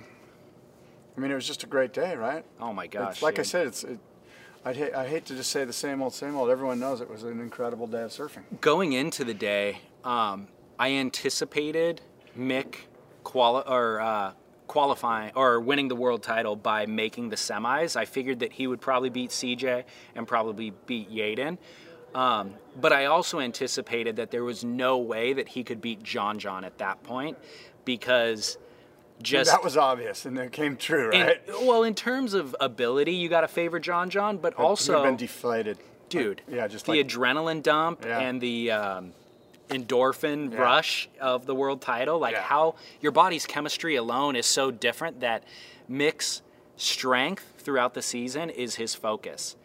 [1.17, 2.45] I mean, it was just a great day, right?
[2.59, 3.83] oh my gosh, It's, like I said, it's.
[3.83, 3.99] It,
[4.63, 6.49] I'd hate, I hate to just say the same old, same old.
[6.51, 8.43] Everyone knows it was an incredible day of surfing.
[8.61, 12.01] going into the day, um, I anticipated
[12.37, 12.75] Mick
[13.23, 14.33] quali- or uh,
[14.71, 17.97] qualifying or winning the world title by making the semis.
[17.97, 19.83] I figured that he would probably beat CJ
[20.15, 21.57] and probably beat Yadin.
[22.15, 26.39] Um, but I also anticipated that there was no way that he could beat John
[26.39, 27.37] John at that point
[27.83, 28.57] because
[29.21, 31.41] just that was obvious, and it came true, in- right?
[31.63, 35.17] well in terms of ability, you got to favor John John, but would also been
[35.17, 35.77] deflated.
[36.09, 36.41] dude.
[36.49, 38.19] Yeah, just the like adrenaline dump Yeah.
[38.19, 39.13] and the um,
[39.71, 40.59] endorphin Yeah.
[40.61, 42.19] rush of the world title.
[42.19, 42.41] Like Yeah.
[42.43, 45.43] how your body's chemistry alone is so different that
[45.87, 46.41] Mick's
[46.77, 49.55] strength throughout the season is his focus.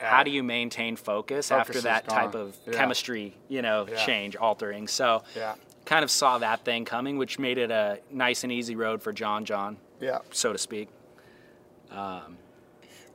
[0.00, 2.72] How do you maintain focus, Focus after that type of Yeah.
[2.74, 4.04] chemistry, you know, Yeah.
[4.06, 4.86] change, altering?
[4.86, 5.54] So, Yeah.
[5.84, 9.12] kind of saw that thing coming, which made it a nice and easy road for
[9.12, 10.18] John John, yeah.
[10.30, 10.88] so to speak.
[11.90, 12.38] Um,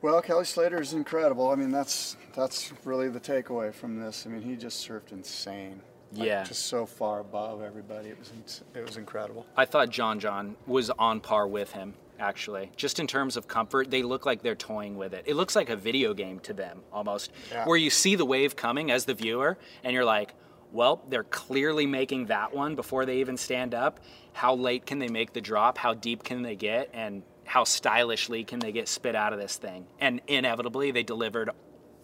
[0.01, 1.49] well, Kelly Slater is incredible.
[1.49, 4.26] I mean, that's that's really the takeaway from this.
[4.26, 5.82] I mean, he just surfed insane.
[6.16, 6.43] Like, Yeah.
[6.43, 8.09] just so far above everybody.
[8.09, 9.45] It was it was incredible.
[9.57, 12.72] I thought John John was on par with him, actually.
[12.76, 15.24] Just in terms of comfort, they look like they're toying with it.
[15.28, 17.66] It looks like a video game to them almost, Yeah.
[17.66, 20.34] where you see the wave coming as the viewer, and you're like,
[20.72, 23.99] well, they're clearly making that one before they even stand up.
[24.34, 25.78] How late can they make the drop?
[25.78, 26.89] How deep can they get?
[26.93, 29.86] And how stylishly can they get spit out of this thing?
[29.99, 31.49] And inevitably, they delivered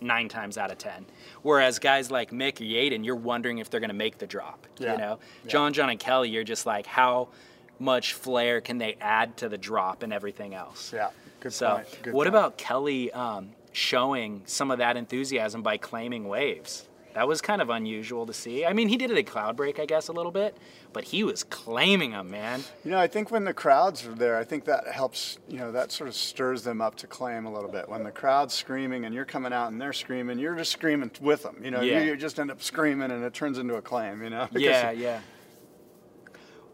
[0.02, 1.06] nine times out of ten.
[1.42, 4.66] Whereas guys like Mick or Yadin, you're wondering if they're going to make the drop.
[4.78, 4.94] Yeah.
[4.94, 5.50] You know, Yeah.
[5.52, 7.30] John, John, and Kelly, you're just like, how
[7.80, 10.92] much flair can they add to the drop and everything else.
[10.94, 12.00] Yeah, good So, point.
[12.04, 12.36] Good what point.
[12.36, 16.86] about Kelly um, showing some of that enthusiasm by claiming waves?
[17.16, 18.66] That was kind of unusual to see.
[18.66, 20.56] I mean, he did it at Cloudbreak, I guess, a little bit,
[20.94, 22.64] but he was claiming them, man.
[22.86, 25.72] You know, I think when the crowds are there, I think that helps, you know,
[25.72, 27.90] that sort of stirs them up to claim a little bit.
[27.90, 31.42] When the crowd's screaming and you're coming out and they're screaming, you're just screaming with
[31.44, 31.58] them.
[31.64, 32.00] You know, Yeah.
[32.04, 34.48] you, you just end up screaming and it turns into a claim, you know?
[34.54, 35.20] Because- Yeah, yeah.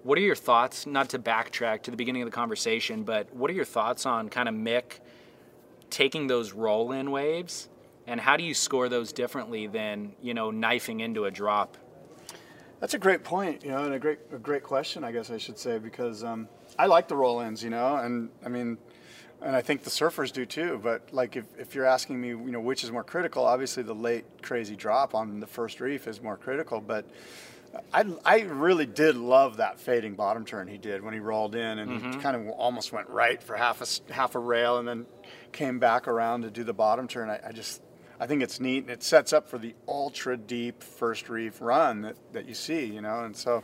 [0.03, 3.49] What are your thoughts, not to backtrack to the beginning of the conversation, but what
[3.49, 4.99] are your thoughts on kind of Mick
[5.89, 7.69] taking those roll in waves?
[8.07, 11.77] And how do you score those differently than, you know, knifing into a drop?
[12.79, 15.37] That's a great point, you know, and a great, a great question, I guess I
[15.37, 16.47] should say, because um,
[16.77, 18.77] I like the roll-ins, you know, and I mean,
[19.41, 20.79] and I think the surfers do too.
[20.83, 23.95] But like, if, if you're asking me, you know, which is more critical, obviously the
[23.95, 26.81] late crazy drop on the first reef is more critical.
[26.81, 27.05] But
[27.93, 31.79] I, I really did love that fading bottom turn he did when he rolled in
[31.79, 35.05] and he kind of almost went right for half a half a rail and then
[35.51, 37.29] came back around to do the bottom turn.
[37.29, 37.81] I, I just
[38.19, 42.01] I think it's neat and it sets up for the ultra deep first reef run
[42.03, 43.63] that, that you see, you know, and so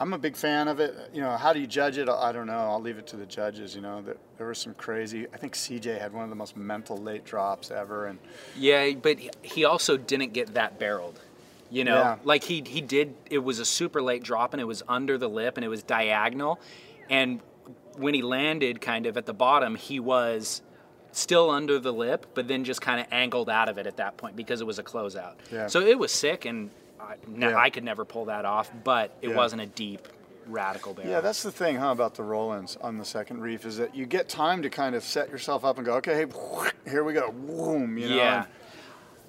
[0.00, 0.94] I'm a big fan of it.
[1.12, 2.08] You know, how do you judge it?
[2.08, 2.58] I don't know.
[2.58, 3.74] I'll leave it to the judges.
[3.76, 5.26] You know, that there was some crazy.
[5.32, 8.18] I think CJ had one of the most mental late drops ever, and
[8.56, 11.20] Yeah, but he- he also didn't get that barreled.
[11.70, 12.16] You know, Yeah.
[12.24, 13.14] like he he did.
[13.30, 15.82] It was a super late drop, and it was under the lip, and it was
[15.84, 16.58] diagonal.
[17.08, 17.40] And
[17.96, 20.62] when he landed, kind of at the bottom, he was
[21.12, 24.16] still under the lip, but then just kind of angled out of it at that
[24.16, 25.34] point because it was a closeout.
[25.50, 25.66] Yeah.
[25.68, 27.56] So it was sick, and I, no- Yeah.
[27.56, 28.70] I could never pull that off.
[28.84, 29.36] But it Yeah.
[29.36, 30.08] wasn't a deep,
[30.46, 31.10] radical barrel.
[31.10, 34.06] Yeah, that's the thing, huh, about the roll-ins on the second reef is that you
[34.06, 36.24] get time to kind of set yourself up and go, okay,
[36.88, 38.16] here we go, boom, you know.
[38.16, 38.44] Yeah.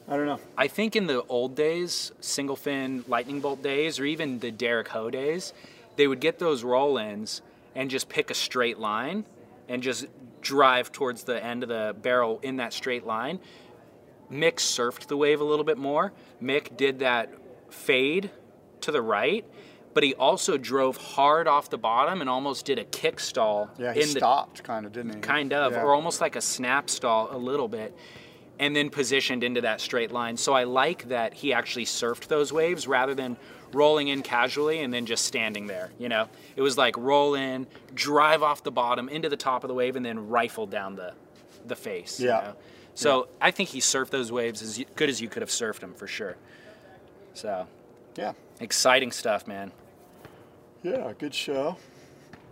[0.07, 0.39] I don't know.
[0.57, 4.89] I think in the old days, single fin lightning bolt days, or even the Derek
[4.89, 5.53] Ho days,
[5.95, 7.41] they would get those roll ins
[7.75, 9.23] and just pick a straight line
[9.69, 10.07] and just
[10.41, 13.39] drive towards the end of the barrel in that straight line.
[14.31, 16.11] Mick surfed the wave a little bit more.
[16.41, 17.31] Mick did that
[17.69, 18.31] fade
[18.81, 19.45] to the right,
[19.93, 23.93] but he also drove hard off the bottom and almost did a kick stall Yeah,
[23.93, 25.19] he in the stopped, kind of, didn't he?
[25.21, 25.83] kind of, Yeah.
[25.83, 27.95] or almost like a snap stall a little bit,
[28.59, 30.35] and then positioned into that straight line.
[30.37, 33.37] So I like that he actually surfed those waves rather than
[33.73, 35.89] rolling in casually and then just standing there.
[35.99, 39.67] You know, it was like roll in, drive off the bottom into the top of
[39.67, 41.13] the wave, and then rifle down the
[41.65, 42.19] the face.
[42.19, 42.41] you Yeah.
[42.41, 42.53] know?
[42.95, 45.93] So I think he surfed those waves as good as you could have surfed them
[45.93, 46.35] for sure.
[47.33, 47.67] So
[48.15, 48.33] Yeah.
[48.59, 49.71] exciting stuff, man.
[50.83, 51.77] Yeah, good show.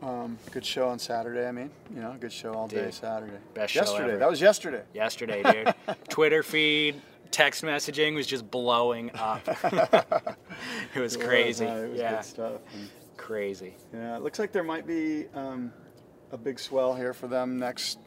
[0.02, 1.46] Um, good show on Saturday.
[1.48, 3.38] I mean, you know, good show all day Saturday.
[3.54, 4.18] best show yesterday.
[4.18, 4.82] That was yesterday.
[4.94, 5.76] yesterday, dude.
[6.10, 7.00] Twitter feed,
[7.30, 9.46] text messaging was just blowing up.
[10.96, 11.66] it was crazy.
[11.66, 12.62] It was, uh, it was yeah, good stuff.
[12.74, 13.76] And, crazy.
[13.94, 15.72] yeah, it looks like there might be um,
[16.32, 18.00] a big swell here for them next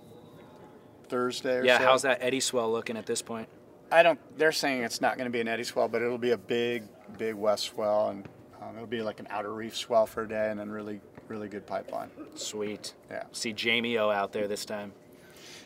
[1.08, 1.84] Thursday or Yeah, so.
[1.84, 3.48] how's that Eddie swell looking at this point?
[3.92, 4.18] I don't.
[4.38, 6.84] They're saying it's not going to be an Eddie swell, but it'll be a big,
[7.18, 8.26] big west swell, and
[8.60, 11.48] um, it'll be like an outer reef swell for a day, and then really, really
[11.48, 12.10] good pipeline.
[12.34, 12.94] Sweet.
[13.10, 13.24] Yeah.
[13.32, 14.92] See Jamie O out there this time.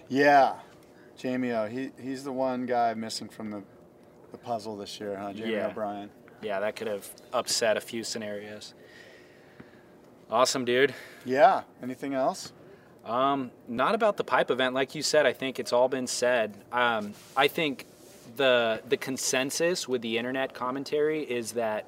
[0.09, 0.55] Yeah,
[1.16, 1.66] Jamie O.
[1.68, 3.62] He he's the one guy missing from the
[4.32, 5.32] the puzzle this year, huh?
[5.32, 5.68] Jamie Yeah.
[5.68, 6.11] O'Brien.
[6.43, 8.74] Yeah, that could have upset a few scenarios.
[10.30, 10.95] Awesome, dude.
[11.24, 11.62] Yeah.
[11.82, 12.53] Anything else?
[13.05, 15.24] Um, not about the pipe event, like you said.
[15.24, 16.57] I think it's all been said.
[16.70, 17.86] Um, I think
[18.36, 21.86] the the consensus with the internet commentary is that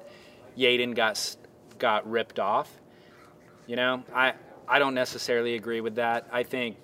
[0.57, 1.37] Yadin got
[1.77, 2.69] got ripped off.
[3.67, 4.33] You know, I
[4.67, 6.27] I don't necessarily agree with that.
[6.31, 6.77] I think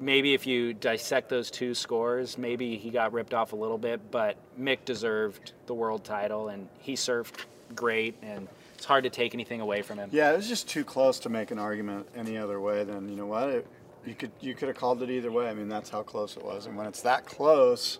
[0.00, 4.10] maybe if you dissect those two scores, maybe he got ripped off a little bit,
[4.10, 7.44] but Mick deserved the world title and he surfed
[7.74, 10.08] great and it's hard to take anything away from him.
[10.12, 12.82] Yeah, it was just too close to make an argument any other way.
[12.84, 13.48] than, you know what?
[13.50, 13.66] It,
[14.06, 15.48] you could you could have called it either way.
[15.50, 16.64] I mean, that's how close it was.
[16.64, 17.98] And when it's that close,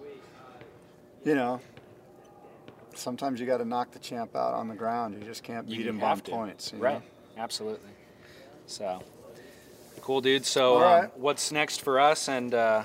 [1.24, 1.60] you know,
[2.94, 5.14] sometimes you got to knock the champ out on the ground.
[5.18, 6.30] You just can't beat You him to.
[6.30, 6.72] points.
[6.72, 6.84] you know?
[6.84, 7.02] Right.
[7.36, 7.90] Absolutely.
[8.66, 9.02] So
[10.10, 10.44] cool, dude.
[10.44, 12.82] So All um, what's next for us and uh,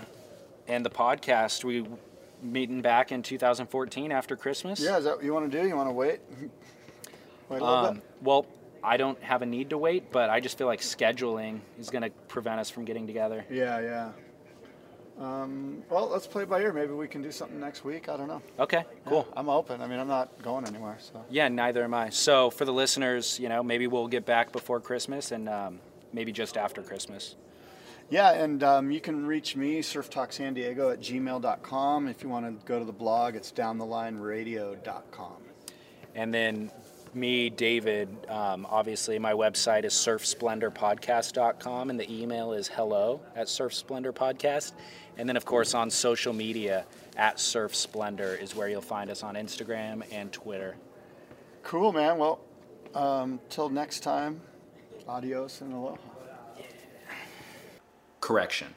[0.67, 1.63] and the podcast?
[1.63, 1.83] We
[2.43, 4.79] meeting back in 2014 after Christmas.
[4.79, 5.67] Yeah, is that what you want to do?
[5.67, 6.19] You want to wait?
[7.49, 8.03] Wait a little Um, bit.
[8.21, 8.45] well,
[8.83, 12.01] I don't have a need to wait, but I just feel like scheduling is going
[12.03, 13.45] to prevent us from getting together.
[13.51, 14.11] Yeah, yeah.
[15.19, 16.73] Um, well, let's play by ear.
[16.73, 18.09] Maybe we can do something next week.
[18.09, 18.41] I don't know.
[18.59, 18.83] Okay.
[19.05, 19.25] Cool.
[19.29, 19.81] Yeah, I'm open.
[19.81, 20.97] I mean, I'm not going anywhere.
[20.99, 21.23] So.
[21.29, 22.09] Yeah, neither am I.
[22.09, 25.79] So for the listeners, you know, maybe we'll get back before Christmas and um,
[26.15, 27.35] maybe just after Christmas.
[28.09, 32.07] Yeah, and um, you can reach me, Surf Talk San Diego at gmail.com.
[32.07, 35.37] If you want to go to the blog, it's downthelineradio.com.
[36.13, 36.71] And then
[37.13, 44.73] me, David, um, obviously my website is surfsplendorpodcast.com and the email is hello at surfsplendorpodcast.
[45.17, 46.85] And then, of course, on social media,
[47.15, 50.75] at Surf Splendor is where you'll find us on Instagram and Twitter.
[51.63, 52.17] Cool, man.
[52.17, 52.39] Well,
[52.93, 54.41] um, till next time,
[55.07, 55.97] adios and aloha.
[58.21, 58.73] Correction.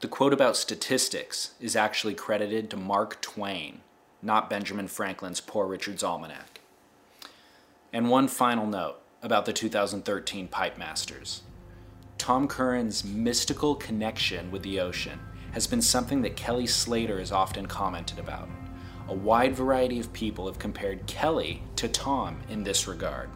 [0.00, 3.80] The quote about statistics is actually credited to Mark Twain,
[4.22, 6.60] not Benjamin Franklin's Poor Richard's Almanac.
[7.92, 11.42] And one final note about the 2013 Pipe Masters.
[12.18, 15.18] Tom Curren's mystical connection with the ocean
[15.52, 18.48] has been something that Kelly Slater has often commented about.
[19.08, 23.30] A wide variety of people have compared Kelly to Tom in this regard.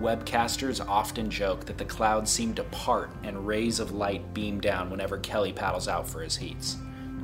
[0.00, 4.90] Webcasters often joke that the clouds seem to part and rays of light beam down
[4.90, 6.76] whenever Kelly paddles out for his heats.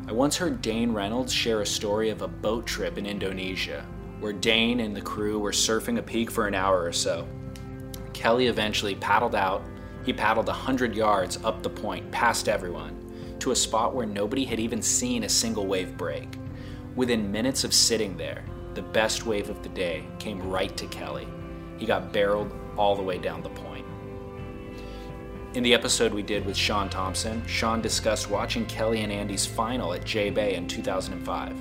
[0.06, 3.84] I once heard Dane Reynolds share a story of a boat trip in Indonesia,
[4.20, 7.26] where Dane and the crew were surfing a peak for an hour or so.
[8.12, 9.62] Kelly eventually paddled out.
[10.04, 12.96] He paddled 100 yards up the point, past everyone,
[13.40, 16.28] to a spot where nobody had even seen a single wave break.
[16.96, 18.44] Within minutes of sitting there,
[18.74, 21.28] the best wave of the day came right to Kelly.
[21.78, 23.86] He got barreled all the way down the point.
[25.54, 29.94] In the episode we did with Shaun Tomson, Shaun discussed watching Kelly and Andy's final
[29.94, 31.56] at J-Bay in 2005.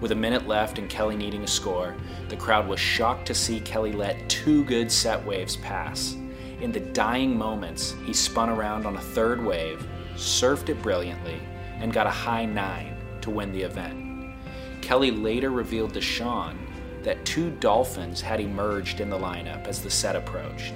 [0.00, 1.96] With a minute left and Kelly needing a score,
[2.28, 6.16] the crowd was shocked to see Kelly let two good set waves pass.
[6.60, 11.40] In the dying moments, he spun around on a third wave, surfed it brilliantly,
[11.78, 14.34] and got a high nine to win the event.
[14.82, 16.58] Kelly later revealed to Shaun
[17.06, 20.74] that two dolphins had emerged in the lineup as the set approached.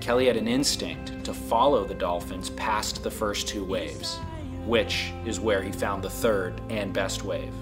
[0.00, 4.18] Kelly had an instinct to follow the dolphins past the first two waves,
[4.66, 7.54] which is where he found the third and best wave.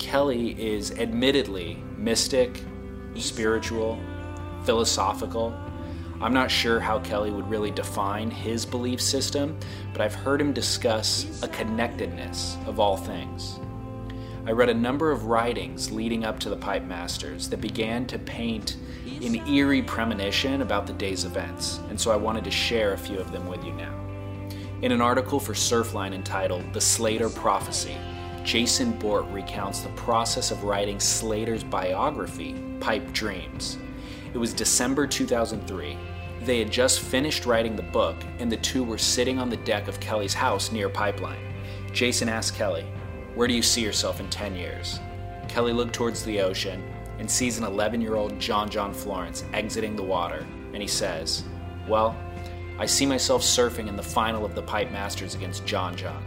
[0.00, 2.64] Kelly is admittedly mystic,
[3.14, 3.96] spiritual,
[4.64, 5.56] philosophical.
[6.20, 9.56] I'm not sure how Kelly would really define his belief system,
[9.92, 13.60] but I've heard him discuss a connectedness of all things.
[14.48, 18.18] I read a number of writings leading up to the Pipe Masters that began to
[18.18, 18.78] paint
[19.20, 23.18] an eerie premonition about the day's events, and so I wanted to share a few
[23.18, 23.92] of them with you now.
[24.80, 27.94] In an article for Surfline entitled The Slater Prophecy,
[28.42, 33.76] Jason Borte recounts the process of writing Slater's biography, Pipe Dreams.
[34.32, 35.94] It was December 2003.
[36.44, 39.88] They had just finished writing the book, and the two were sitting on the deck
[39.88, 41.44] of Kelly's house near Pipeline.
[41.92, 42.86] Jason asked Kelly,
[43.38, 44.98] Where do you see yourself in 10 years?
[45.46, 46.82] Kelly looked towards the ocean
[47.20, 51.44] and sees an 11 year old John John Florence exiting the water, and he says,
[51.86, 52.16] Well,
[52.80, 56.20] I see myself surfing in the final of the Pipe Masters against John John.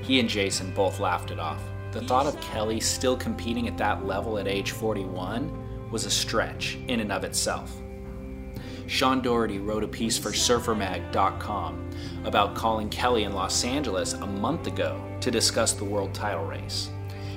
[0.00, 1.60] He and Jason both laughed it off.
[1.92, 6.78] The thought of Kelly still competing at that level at age 41 was a stretch
[6.88, 7.70] in and of itself.
[8.86, 11.90] Sean Doherty wrote a piece for SurferMag.com
[12.24, 16.90] about calling Kelly in Los Angeles a month ago to discuss the world title race.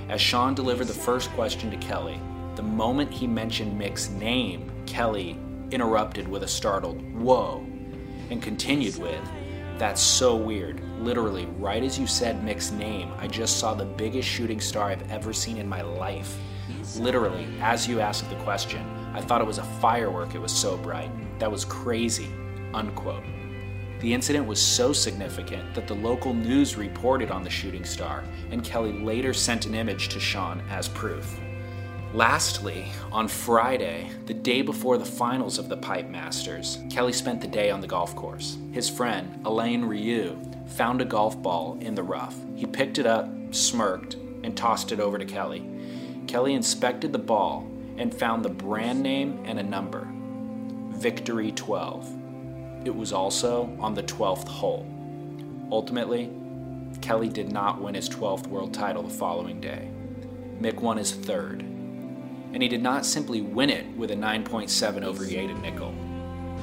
[0.09, 2.21] As Sean delivered the first question to Kelly,
[2.55, 5.37] the moment he mentioned Mick's name, Kelly
[5.71, 7.65] interrupted with a startled, Whoa,
[8.29, 9.21] and continued with,
[9.79, 10.81] That's so weird.
[10.99, 15.11] Literally, right as you said Mick's name, I just saw the biggest shooting star I've
[15.11, 16.37] ever seen in my life.
[16.97, 20.77] Literally, as you asked the question, I thought it was a firework, it was so
[20.77, 21.09] bright.
[21.39, 22.29] That was crazy.
[22.73, 23.23] Unquote.
[24.01, 28.63] The incident was so significant that the local news reported on the shooting star, and
[28.63, 31.37] Kelly later sent an image to Sean as proof.
[32.13, 37.47] Lastly, on Friday, the day before the finals of the Pipe Masters, Kelly spent the
[37.47, 38.57] day on the golf course.
[38.71, 42.35] His friend, Elaine Ryu, found a golf ball in the rough.
[42.55, 45.63] He picked it up, smirked, and tossed it over to Kelly.
[46.25, 50.07] Kelly inspected the ball and found the brand name and a number
[50.99, 52.85] Victory 12.
[52.85, 54.85] It was also on the 12th hole.
[55.71, 56.29] Ultimately,
[57.01, 59.89] Kelly did not win his 12th world title the following day.
[60.59, 61.63] Mick won his third
[62.53, 65.93] and he did not simply win it with a 9.7 over Yadin Nicol.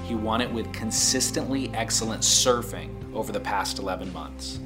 [0.05, 4.59] He won it with consistently excellent surfing over the past 11 months.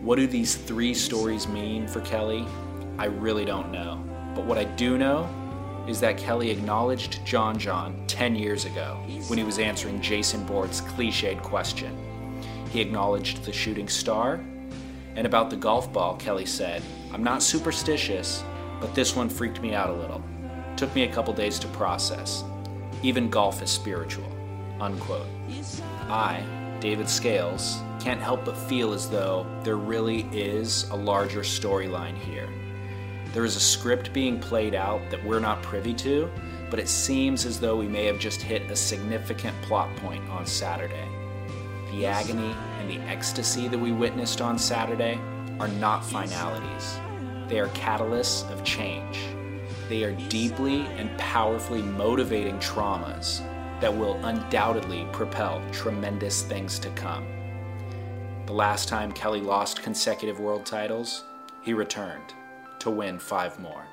[0.00, 2.46] What do these three stories mean for Kelly?
[2.98, 4.02] I really don't know.
[4.34, 5.28] But what I do know
[5.86, 10.80] is that Kelly acknowledged John John 10 years ago when he was answering Jason Borte's
[10.80, 11.96] cliched question.
[12.70, 14.40] He acknowledged the shooting star,
[15.14, 16.82] and about the golf ball, Kelly said,
[17.12, 18.42] I'm not superstitious,
[18.80, 20.22] but this one freaked me out a little.
[20.76, 22.42] Took me a couple days to process.
[23.02, 24.30] Even golf is spiritual.
[24.80, 25.26] Unquote.
[26.08, 26.42] I,
[26.80, 32.48] David Scales, can't help but feel as though there really is a larger storyline here.
[33.34, 36.30] There is a script being played out that we're not privy to
[36.74, 40.44] but it seems as though we may have just hit a significant plot point on
[40.44, 41.08] Saturday.
[41.92, 45.20] The agony and the ecstasy that we witnessed on Saturday
[45.60, 46.98] are not finalities,
[47.46, 49.20] they are catalysts of change.
[49.88, 53.38] They are deeply and powerfully motivating traumas
[53.80, 57.24] that will undoubtedly propel tremendous things to come.
[58.46, 61.22] The last time Kelly lost consecutive world titles,
[61.62, 62.34] he returned
[62.84, 63.86] to win five more.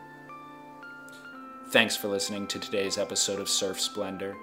[1.70, 4.36] Thanks for listening to today's episode of Surf Splendor.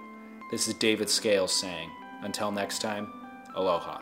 [0.50, 1.90] This is David Scales saying,
[2.22, 3.12] until next time,
[3.54, 4.00] aloha.